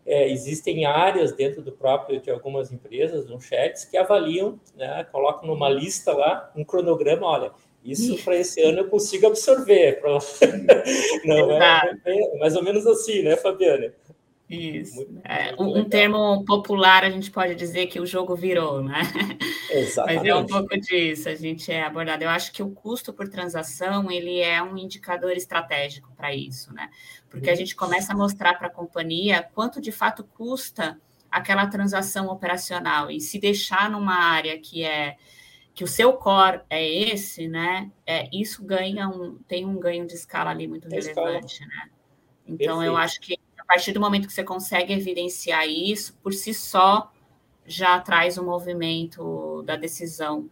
é, 0.07 0.31
existem 0.31 0.85
áreas 0.85 1.33
dentro 1.33 1.61
do 1.61 1.73
próprio 1.73 2.21
de 2.21 2.31
algumas 2.31 2.71
empresas, 2.71 3.29
um 3.29 3.41
chats, 3.41 3.85
que 3.85 3.97
avaliam, 3.97 4.61
né, 4.77 5.05
colocam 5.11 5.49
numa 5.49 5.69
lista 5.69 6.13
lá 6.13 6.49
um 6.55 6.63
cronograma, 6.63 7.27
olha, 7.27 7.51
isso 7.85 8.17
para 8.23 8.37
esse 8.37 8.63
ano 8.63 8.79
eu 8.79 8.89
consigo 8.89 9.27
absorver. 9.27 10.01
Não, 11.25 11.51
é, 11.51 11.99
é, 12.05 12.39
mais 12.39 12.55
ou 12.55 12.63
menos 12.63 12.87
assim, 12.87 13.23
né, 13.23 13.37
Fabiana? 13.37 13.93
Isso. 14.51 15.07
É, 15.25 15.55
um, 15.63 15.85
termo 15.85 16.45
popular, 16.45 17.05
a 17.05 17.11
gente 17.11 17.31
pode 17.31 17.55
dizer 17.55 17.87
que 17.87 18.01
o 18.01 18.07
jogo 18.07 18.35
virou, 18.35 18.83
né? 18.83 19.03
Exatamente. 19.71 20.19
Mas 20.27 20.29
é 20.29 20.35
um 20.35 20.45
pouco 20.45 20.81
disso, 20.81 21.29
a 21.29 21.37
gente 21.37 21.71
é 21.71 21.85
abordado. 21.85 22.25
Eu 22.25 22.31
acho 22.31 22.51
que 22.51 22.61
o 22.61 22.71
custo 22.71 23.13
por 23.13 23.29
transação, 23.29 24.11
ele 24.11 24.41
é 24.41 24.61
um 24.61 24.77
indicador 24.77 25.33
estratégico 25.33 26.13
para 26.17 26.35
isso, 26.35 26.75
né? 26.75 26.91
Porque 27.29 27.49
a 27.49 27.55
gente 27.55 27.77
começa 27.77 28.13
a 28.13 28.17
mostrar 28.17 28.55
para 28.55 28.67
a 28.67 28.71
companhia 28.71 29.49
quanto 29.55 29.81
de 29.81 29.93
fato 29.93 30.25
custa 30.25 31.01
aquela 31.31 31.69
transação 31.69 32.27
operacional. 32.27 33.09
E 33.09 33.21
se 33.21 33.39
deixar 33.39 33.89
numa 33.89 34.17
área 34.17 34.59
que 34.59 34.83
é 34.83 35.17
que 35.73 35.85
o 35.85 35.87
seu 35.87 36.15
core 36.15 36.61
é 36.69 36.85
esse, 36.85 37.47
né? 37.47 37.91
É, 38.05 38.29
isso 38.33 38.65
ganha 38.65 39.09
um, 39.09 39.39
tem 39.47 39.65
um 39.65 39.79
ganho 39.79 40.07
de 40.09 40.15
escala 40.15 40.51
ali 40.51 40.67
muito 40.67 40.89
relevante, 40.89 41.61
né? 41.65 41.89
Então, 42.45 42.79
Perfeito. 42.79 42.83
eu 42.85 42.97
acho 42.97 43.21
que 43.21 43.40
partir 43.71 43.93
do 43.93 44.01
momento 44.01 44.27
que 44.27 44.33
você 44.33 44.43
consegue 44.43 44.93
evidenciar 44.93 45.65
isso, 45.69 46.19
por 46.25 46.35
si 46.35 46.53
só 46.53 47.13
já 47.65 48.01
traz 48.01 48.37
o 48.37 48.43
um 48.43 48.45
movimento 48.45 49.63
da 49.63 49.77
decisão 49.77 50.51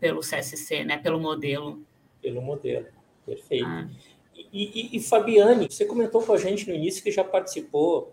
pelo 0.00 0.20
CSC, 0.20 0.84
né? 0.84 0.96
Pelo 0.96 1.20
modelo. 1.20 1.82
Pelo 2.22 2.40
modelo, 2.40 2.86
perfeito. 3.26 3.66
Ah. 3.66 3.86
E, 4.34 4.94
e, 4.94 4.96
e, 4.96 5.00
Fabiane, 5.00 5.70
você 5.70 5.84
comentou 5.84 6.22
com 6.22 6.32
a 6.32 6.38
gente 6.38 6.66
no 6.66 6.74
início 6.74 7.02
que 7.02 7.10
já 7.10 7.22
participou 7.22 8.10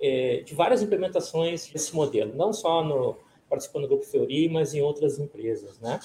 é, 0.00 0.42
de 0.44 0.52
várias 0.52 0.82
implementações 0.82 1.68
desse 1.68 1.94
modelo, 1.94 2.34
não 2.34 2.52
só 2.52 2.82
no 2.82 3.16
participando 3.48 3.82
do 3.82 3.90
Grupo 3.90 4.04
Fiori, 4.06 4.48
mas 4.48 4.74
em 4.74 4.82
outras 4.82 5.20
empresas, 5.20 5.78
né? 5.78 6.00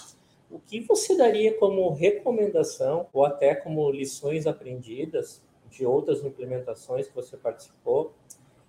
O 0.47 0.59
que 0.59 0.79
você 0.81 1.17
daria 1.17 1.57
como 1.57 1.91
recomendação 1.91 3.07
ou 3.11 3.25
até 3.25 3.55
como 3.55 3.89
lições 3.89 4.45
aprendidas 4.45 5.41
de 5.71 5.85
outras 5.85 6.23
implementações 6.23 7.07
que 7.07 7.15
você 7.15 7.37
participou, 7.37 8.13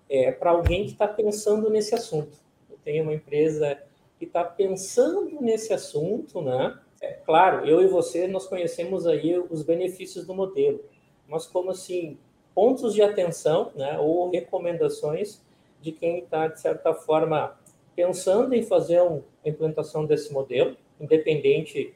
é, 0.09 0.31
para 0.31 0.51
alguém 0.51 0.85
que 0.85 0.93
está 0.93 1.07
pensando 1.07 1.69
nesse 1.69 1.93
assunto. 1.93 2.37
Eu 2.69 2.77
tenho 2.83 3.03
uma 3.03 3.13
empresa 3.13 3.77
que 4.17 4.25
está 4.25 4.43
pensando 4.43 5.41
nesse 5.41 5.73
assunto, 5.73 6.41
né? 6.41 6.79
É, 7.01 7.11
claro, 7.25 7.65
eu 7.67 7.81
e 7.81 7.87
você, 7.87 8.27
nós 8.27 8.47
conhecemos 8.47 9.05
aí 9.05 9.37
os 9.37 9.61
benefícios 9.61 10.25
do 10.25 10.33
modelo, 10.33 10.79
mas 11.27 11.45
como 11.45 11.71
assim, 11.71 12.17
pontos 12.55 12.93
de 12.93 13.01
atenção, 13.01 13.71
né, 13.75 13.99
ou 13.99 14.29
recomendações 14.29 15.41
de 15.81 15.91
quem 15.91 16.19
está, 16.19 16.47
de 16.47 16.61
certa 16.61 16.93
forma, 16.93 17.59
pensando 17.93 18.53
em 18.53 18.63
fazer 18.63 19.01
uma 19.01 19.21
implantação 19.43 20.05
desse 20.05 20.31
modelo, 20.31 20.77
independente 20.97 21.93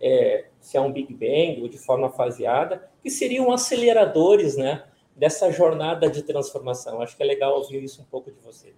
é, 0.00 0.46
se 0.60 0.76
é 0.76 0.80
um 0.80 0.92
Big 0.92 1.12
Bang 1.14 1.62
ou 1.62 1.68
de 1.68 1.78
forma 1.78 2.10
faseada, 2.10 2.88
que 3.02 3.10
seriam 3.10 3.52
aceleradores 3.52 4.56
né, 4.56 4.84
dessa 5.14 5.50
jornada 5.50 6.10
de 6.10 6.22
transformação. 6.22 7.00
Acho 7.00 7.16
que 7.16 7.22
é 7.22 7.26
legal 7.26 7.56
ouvir 7.56 7.82
isso 7.82 8.02
um 8.02 8.04
pouco 8.04 8.30
de 8.30 8.38
você. 8.40 8.74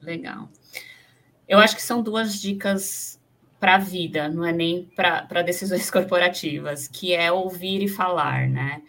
Legal. 0.00 0.48
Eu 1.48 1.58
acho 1.58 1.74
que 1.76 1.82
são 1.82 2.02
duas 2.02 2.40
dicas 2.40 3.20
para 3.58 3.74
a 3.74 3.78
vida, 3.78 4.28
não 4.28 4.44
é 4.44 4.52
nem 4.52 4.90
para 4.96 5.42
decisões 5.42 5.90
corporativas, 5.92 6.88
que 6.88 7.12
é 7.12 7.30
ouvir 7.30 7.82
e 7.82 7.88
falar, 7.88 8.48
né? 8.48 8.82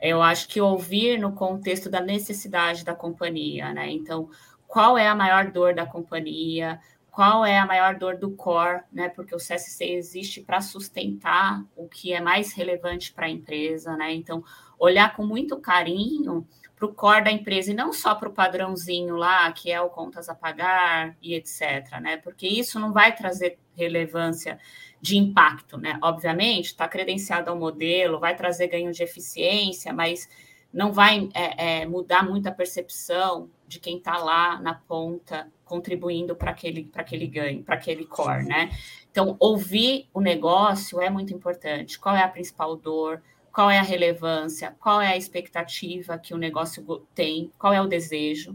Eu 0.00 0.20
acho 0.20 0.48
que 0.48 0.60
ouvir 0.60 1.18
no 1.18 1.32
contexto 1.32 1.88
da 1.88 2.00
necessidade 2.00 2.84
da 2.84 2.94
companhia, 2.94 3.72
né? 3.72 3.90
Então, 3.90 4.28
qual 4.66 4.98
é 4.98 5.06
a 5.06 5.14
maior 5.14 5.50
dor 5.50 5.74
da 5.74 5.86
companhia? 5.86 6.80
Qual 7.12 7.44
é 7.44 7.58
a 7.58 7.66
maior 7.66 7.96
dor 7.96 8.16
do 8.16 8.30
core, 8.30 8.84
né? 8.90 9.10
Porque 9.10 9.34
o 9.34 9.38
CSC 9.38 9.84
existe 9.84 10.40
para 10.40 10.62
sustentar 10.62 11.62
o 11.76 11.86
que 11.86 12.10
é 12.14 12.22
mais 12.22 12.54
relevante 12.54 13.12
para 13.12 13.26
a 13.26 13.30
empresa, 13.30 13.94
né? 13.98 14.14
Então, 14.14 14.42
olhar 14.78 15.14
com 15.14 15.22
muito 15.22 15.60
carinho 15.60 16.48
para 16.74 16.86
o 16.86 16.94
core 16.94 17.24
da 17.24 17.30
empresa 17.30 17.70
e 17.70 17.74
não 17.74 17.92
só 17.92 18.14
para 18.14 18.30
o 18.30 18.32
padrãozinho 18.32 19.14
lá, 19.14 19.52
que 19.52 19.70
é 19.70 19.78
o 19.78 19.90
contas 19.90 20.30
a 20.30 20.34
pagar 20.34 21.14
e 21.20 21.34
etc., 21.34 22.00
né? 22.00 22.16
Porque 22.16 22.48
isso 22.48 22.80
não 22.80 22.94
vai 22.94 23.14
trazer 23.14 23.58
relevância 23.76 24.58
de 24.98 25.18
impacto, 25.18 25.76
né? 25.76 25.98
Obviamente, 26.02 26.68
está 26.68 26.88
credenciado 26.88 27.50
ao 27.50 27.58
modelo, 27.58 28.18
vai 28.18 28.34
trazer 28.34 28.68
ganho 28.68 28.90
de 28.90 29.02
eficiência, 29.02 29.92
mas 29.92 30.26
não 30.72 30.94
vai 30.94 31.28
é, 31.34 31.82
é, 31.82 31.86
mudar 31.86 32.22
muito 32.24 32.46
a 32.46 32.52
percepção 32.52 33.50
de 33.68 33.78
quem 33.78 33.98
está 33.98 34.16
lá 34.16 34.58
na 34.62 34.74
ponta 34.74 35.46
contribuindo 35.72 36.36
para 36.36 36.50
aquele, 36.50 36.90
aquele 36.94 37.26
ganho, 37.26 37.62
para 37.62 37.76
aquele 37.76 38.04
core, 38.04 38.44
né? 38.44 38.68
Então, 39.10 39.38
ouvir 39.40 40.06
o 40.12 40.20
negócio 40.20 41.00
é 41.00 41.08
muito 41.08 41.32
importante. 41.32 41.98
Qual 41.98 42.14
é 42.14 42.22
a 42.22 42.28
principal 42.28 42.76
dor? 42.76 43.22
Qual 43.50 43.70
é 43.70 43.78
a 43.78 43.82
relevância? 43.82 44.76
Qual 44.78 45.00
é 45.00 45.08
a 45.08 45.16
expectativa 45.16 46.18
que 46.18 46.34
o 46.34 46.36
negócio 46.36 46.84
tem? 47.14 47.50
Qual 47.58 47.72
é 47.72 47.80
o 47.80 47.86
desejo? 47.86 48.54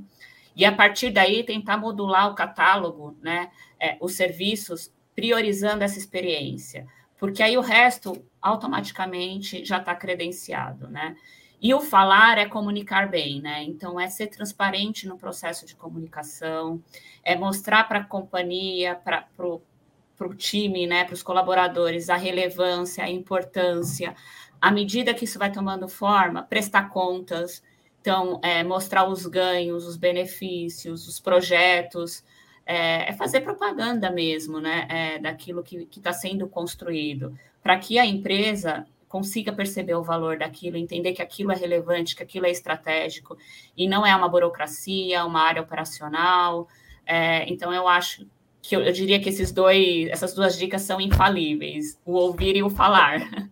E 0.56 0.64
a 0.64 0.72
partir 0.72 1.10
daí 1.10 1.44
tentar 1.44 1.78
modular 1.78 2.32
o 2.32 2.36
catálogo, 2.36 3.18
né? 3.20 3.50
É, 3.80 3.98
os 4.00 4.14
serviços 4.14 4.94
priorizando 5.16 5.84
essa 5.84 5.98
experiência, 5.98 6.86
porque 7.18 7.42
aí 7.42 7.58
o 7.58 7.62
resto 7.62 8.24
automaticamente 8.40 9.66
já 9.66 9.80
está 9.80 9.96
credenciado, 9.96 10.88
né? 10.88 11.16
E 11.60 11.74
o 11.74 11.82
falar 11.82 12.38
é 12.38 12.46
comunicar 12.46 13.10
bem, 13.10 13.42
né? 13.42 13.64
Então, 13.64 14.00
é 14.00 14.08
ser 14.10 14.28
transparente 14.28 15.08
no 15.08 15.18
processo 15.18 15.66
de 15.66 15.76
comunicação, 15.76 16.82
é 17.24 17.36
mostrar 17.36 17.88
para 17.88 18.00
a 18.00 18.04
companhia, 18.04 18.96
para 18.96 19.26
o 19.40 20.34
time, 20.36 20.86
né, 20.86 21.04
para 21.04 21.16
os 21.16 21.24
colaboradores, 21.24 22.10
a 22.10 22.16
relevância, 22.16 23.04
a 23.04 23.10
importância. 23.10 24.16
À 24.62 24.72
medida 24.72 25.14
que 25.14 25.26
isso 25.26 25.40
vai 25.40 25.52
tomando 25.52 25.88
forma, 25.88 26.44
prestar 26.44 26.90
contas, 26.90 27.64
então, 28.02 28.40
é, 28.44 28.64
mostrar 28.64 29.08
os 29.10 29.26
ganhos, 29.26 29.86
os 29.86 29.98
benefícios, 29.98 31.08
os 31.08 31.20
projetos, 31.20 32.24
é, 32.66 33.10
é 33.10 33.14
fazer 33.14 33.42
propaganda 33.42 34.12
mesmo, 34.12 34.60
né, 34.60 34.88
é, 34.90 35.20
daquilo 35.20 35.64
que 35.64 35.88
está 35.98 36.14
sendo 36.14 36.48
construído, 36.48 37.38
para 37.62 37.78
que 37.78 37.98
a 37.98 38.06
empresa 38.06 38.86
consiga 39.08 39.54
perceber 39.54 39.96
o 39.96 40.04
valor 40.04 40.38
daquilo, 40.38 40.78
entender 40.78 41.14
que 41.14 41.22
aquilo 41.22 41.52
é 41.52 41.56
relevante, 41.56 42.16
que 42.16 42.24
aquilo 42.24 42.46
é 42.46 42.52
estratégico, 42.52 43.38
e 43.76 43.88
não 43.88 44.06
é 44.06 44.16
uma 44.16 44.28
burocracia, 44.28 45.26
uma 45.26 45.42
área 45.42 45.62
operacional. 45.62 46.68
É, 47.06 47.50
então, 47.50 47.74
eu 47.74 47.88
acho 47.88 48.28
que 48.62 48.76
eu, 48.76 48.82
eu, 48.82 48.92
diria 48.92 49.20
que 49.20 49.30
esses 49.30 49.52
dois, 49.52 50.10
essas 50.10 50.34
duas 50.34 50.58
dicas 50.58 50.82
são 50.82 51.00
infalíveis, 51.00 52.00
o 52.06 52.14
ouvir 52.14 52.58
e 52.58 52.64
o 52.64 52.70
falar. 52.70 53.22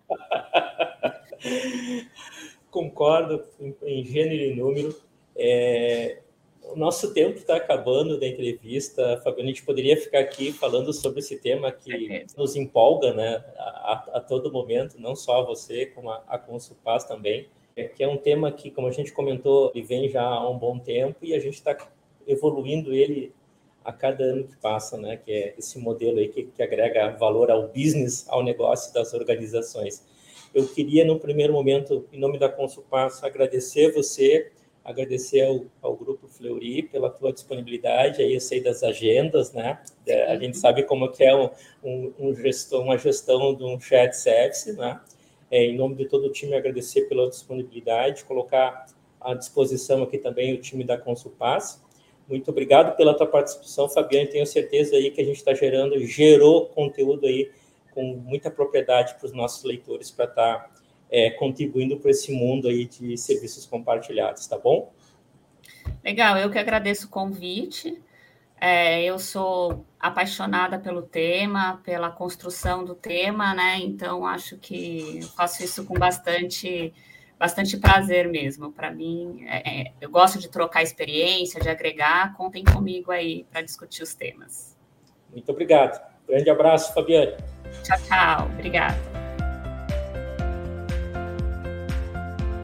Concordo 2.69 3.41
em, 3.59 3.75
em 3.83 4.03
gênero 4.03 4.43
e 4.43 4.55
número. 4.55 4.95
É, 5.37 6.21
o 6.71 6.75
nosso 6.75 7.13
tempo 7.13 7.37
está 7.37 7.55
acabando 7.55 8.19
da 8.19 8.27
entrevista, 8.27 9.19
Fabiano. 9.23 9.49
A 9.49 9.53
gente 9.53 9.63
poderia 9.63 9.97
ficar 9.97 10.19
aqui 10.19 10.51
falando 10.51 10.91
sobre 10.93 11.19
esse 11.19 11.37
tema 11.37 11.71
que 11.71 12.11
é 12.11 12.25
nos 12.37 12.55
empolga, 12.55 13.13
né, 13.13 13.43
a, 13.57 14.09
a, 14.13 14.19
todo 14.19 14.51
momento, 14.51 14.99
não 14.99 15.15
só 15.15 15.45
você, 15.45 15.85
como 15.87 16.09
a, 16.09 16.23
a 16.27 16.37
Consulpaz 16.37 17.03
também, 17.03 17.47
é, 17.75 17.85
que 17.85 18.03
é 18.03 18.07
um 18.07 18.17
tema 18.17 18.51
que, 18.51 18.71
como 18.71 18.87
a 18.87 18.91
gente 18.91 19.11
comentou, 19.11 19.71
ele 19.75 19.85
vem 19.85 20.09
já 20.09 20.23
há 20.23 20.49
um 20.49 20.57
bom 20.57 20.79
tempo 20.79 21.17
e 21.21 21.33
a 21.33 21.39
gente 21.39 21.55
está 21.55 21.77
evoluindo 22.27 22.93
ele 22.93 23.33
a 23.83 23.93
cada 23.93 24.23
ano 24.23 24.45
que 24.45 24.57
passa, 24.57 24.97
né, 24.97 25.17
que 25.17 25.31
é 25.31 25.55
esse 25.57 25.77
modelo 25.77 26.17
aí 26.17 26.29
que, 26.29 26.43
que 26.43 26.63
agrega 26.63 27.11
valor 27.11 27.51
ao 27.51 27.67
business, 27.67 28.25
ao 28.27 28.43
negócio 28.43 28.93
das 28.93 29.13
organizações. 29.13 30.03
Eu 30.53 30.67
queria, 30.67 31.03
no 31.03 31.19
primeiro 31.19 31.53
momento, 31.53 32.07
em 32.11 32.19
nome 32.19 32.39
da 32.39 32.49
Consulpaz, 32.49 33.23
agradecer 33.23 33.91
você 33.91 34.51
agradecer 34.85 35.41
ao, 35.41 35.65
ao 35.81 35.95
Grupo 35.95 36.27
Fleury 36.27 36.83
pela 36.83 37.09
tua 37.09 37.33
disponibilidade, 37.33 38.21
aí 38.21 38.35
eu 38.35 38.39
sei 38.39 38.61
das 38.61 38.83
agendas, 38.83 39.51
né? 39.51 39.81
É, 40.05 40.31
a 40.31 40.37
gente 40.37 40.57
sabe 40.57 40.83
como 40.83 41.11
que 41.11 41.23
é 41.23 41.35
um, 41.35 41.49
um, 41.83 42.13
um 42.19 42.35
gestão, 42.35 42.83
uma 42.83 42.97
gestão 42.97 43.55
de 43.55 43.63
um 43.63 43.79
chat 43.79 44.13
service, 44.13 44.71
né? 44.73 45.01
É, 45.49 45.65
em 45.65 45.75
nome 45.75 45.95
de 45.95 46.05
todo 46.05 46.27
o 46.27 46.31
time, 46.31 46.55
agradecer 46.55 47.09
pela 47.09 47.27
disponibilidade, 47.27 48.23
colocar 48.25 48.85
à 49.19 49.33
disposição 49.33 50.03
aqui 50.03 50.19
também 50.19 50.53
o 50.53 50.61
time 50.61 50.83
da 50.83 50.97
Consulpaz. 50.97 51.83
Muito 52.27 52.49
obrigado 52.51 52.95
pela 52.95 53.15
tua 53.15 53.27
participação, 53.27 53.89
Fabiano. 53.89 54.29
Tenho 54.29 54.45
certeza 54.45 54.95
aí 54.95 55.09
que 55.09 55.21
a 55.21 55.25
gente 55.25 55.37
está 55.37 55.53
gerando, 55.53 55.99
gerou 56.05 56.67
conteúdo 56.67 57.25
aí 57.25 57.51
com 57.91 58.03
muita 58.03 58.51
propriedade 58.51 59.15
para 59.15 59.25
os 59.25 59.31
nossos 59.31 59.63
leitores 59.63 60.11
para 60.11 60.25
estar 60.25 60.59
tá 60.59 60.69
é, 61.15 61.29
contribuindo 61.29 61.97
para 61.97 62.11
esse 62.11 62.29
mundo 62.33 62.67
aí 62.67 62.85
de 62.85 63.17
serviços 63.17 63.65
compartilhados, 63.65 64.45
tá 64.47 64.57
bom? 64.57 64.91
Legal, 66.03 66.37
eu 66.37 66.51
que 66.51 66.59
agradeço 66.59 67.07
o 67.07 67.09
convite. 67.09 68.03
É, 68.59 69.01
eu 69.01 69.17
sou 69.17 69.85
apaixonada 69.97 70.77
pelo 70.77 71.01
tema, 71.01 71.81
pela 71.85 72.11
construção 72.11 72.83
do 72.83 72.93
tema, 72.93 73.53
né? 73.53 73.77
Então 73.77 74.25
acho 74.25 74.57
que 74.57 75.21
faço 75.37 75.63
isso 75.63 75.85
com 75.85 75.93
bastante, 75.93 76.93
bastante 77.39 77.77
prazer 77.77 78.27
mesmo. 78.27 78.73
Para 78.73 78.91
mim, 78.91 79.45
é, 79.47 79.83
é, 79.83 79.93
eu 80.01 80.09
gosto 80.09 80.37
de 80.37 80.49
trocar 80.49 80.83
experiência, 80.83 81.61
de 81.61 81.69
agregar. 81.69 82.35
Contem 82.35 82.65
comigo 82.65 83.09
aí 83.09 83.45
para 83.49 83.61
discutir 83.61 84.03
os 84.03 84.13
temas. 84.13 84.77
Muito 85.31 85.49
obrigado. 85.49 85.97
Grande 86.27 86.49
abraço, 86.49 86.93
Fabiane. 86.93 87.37
Tchau, 87.83 87.97
tchau. 88.05 88.49
Obrigada. 88.53 89.14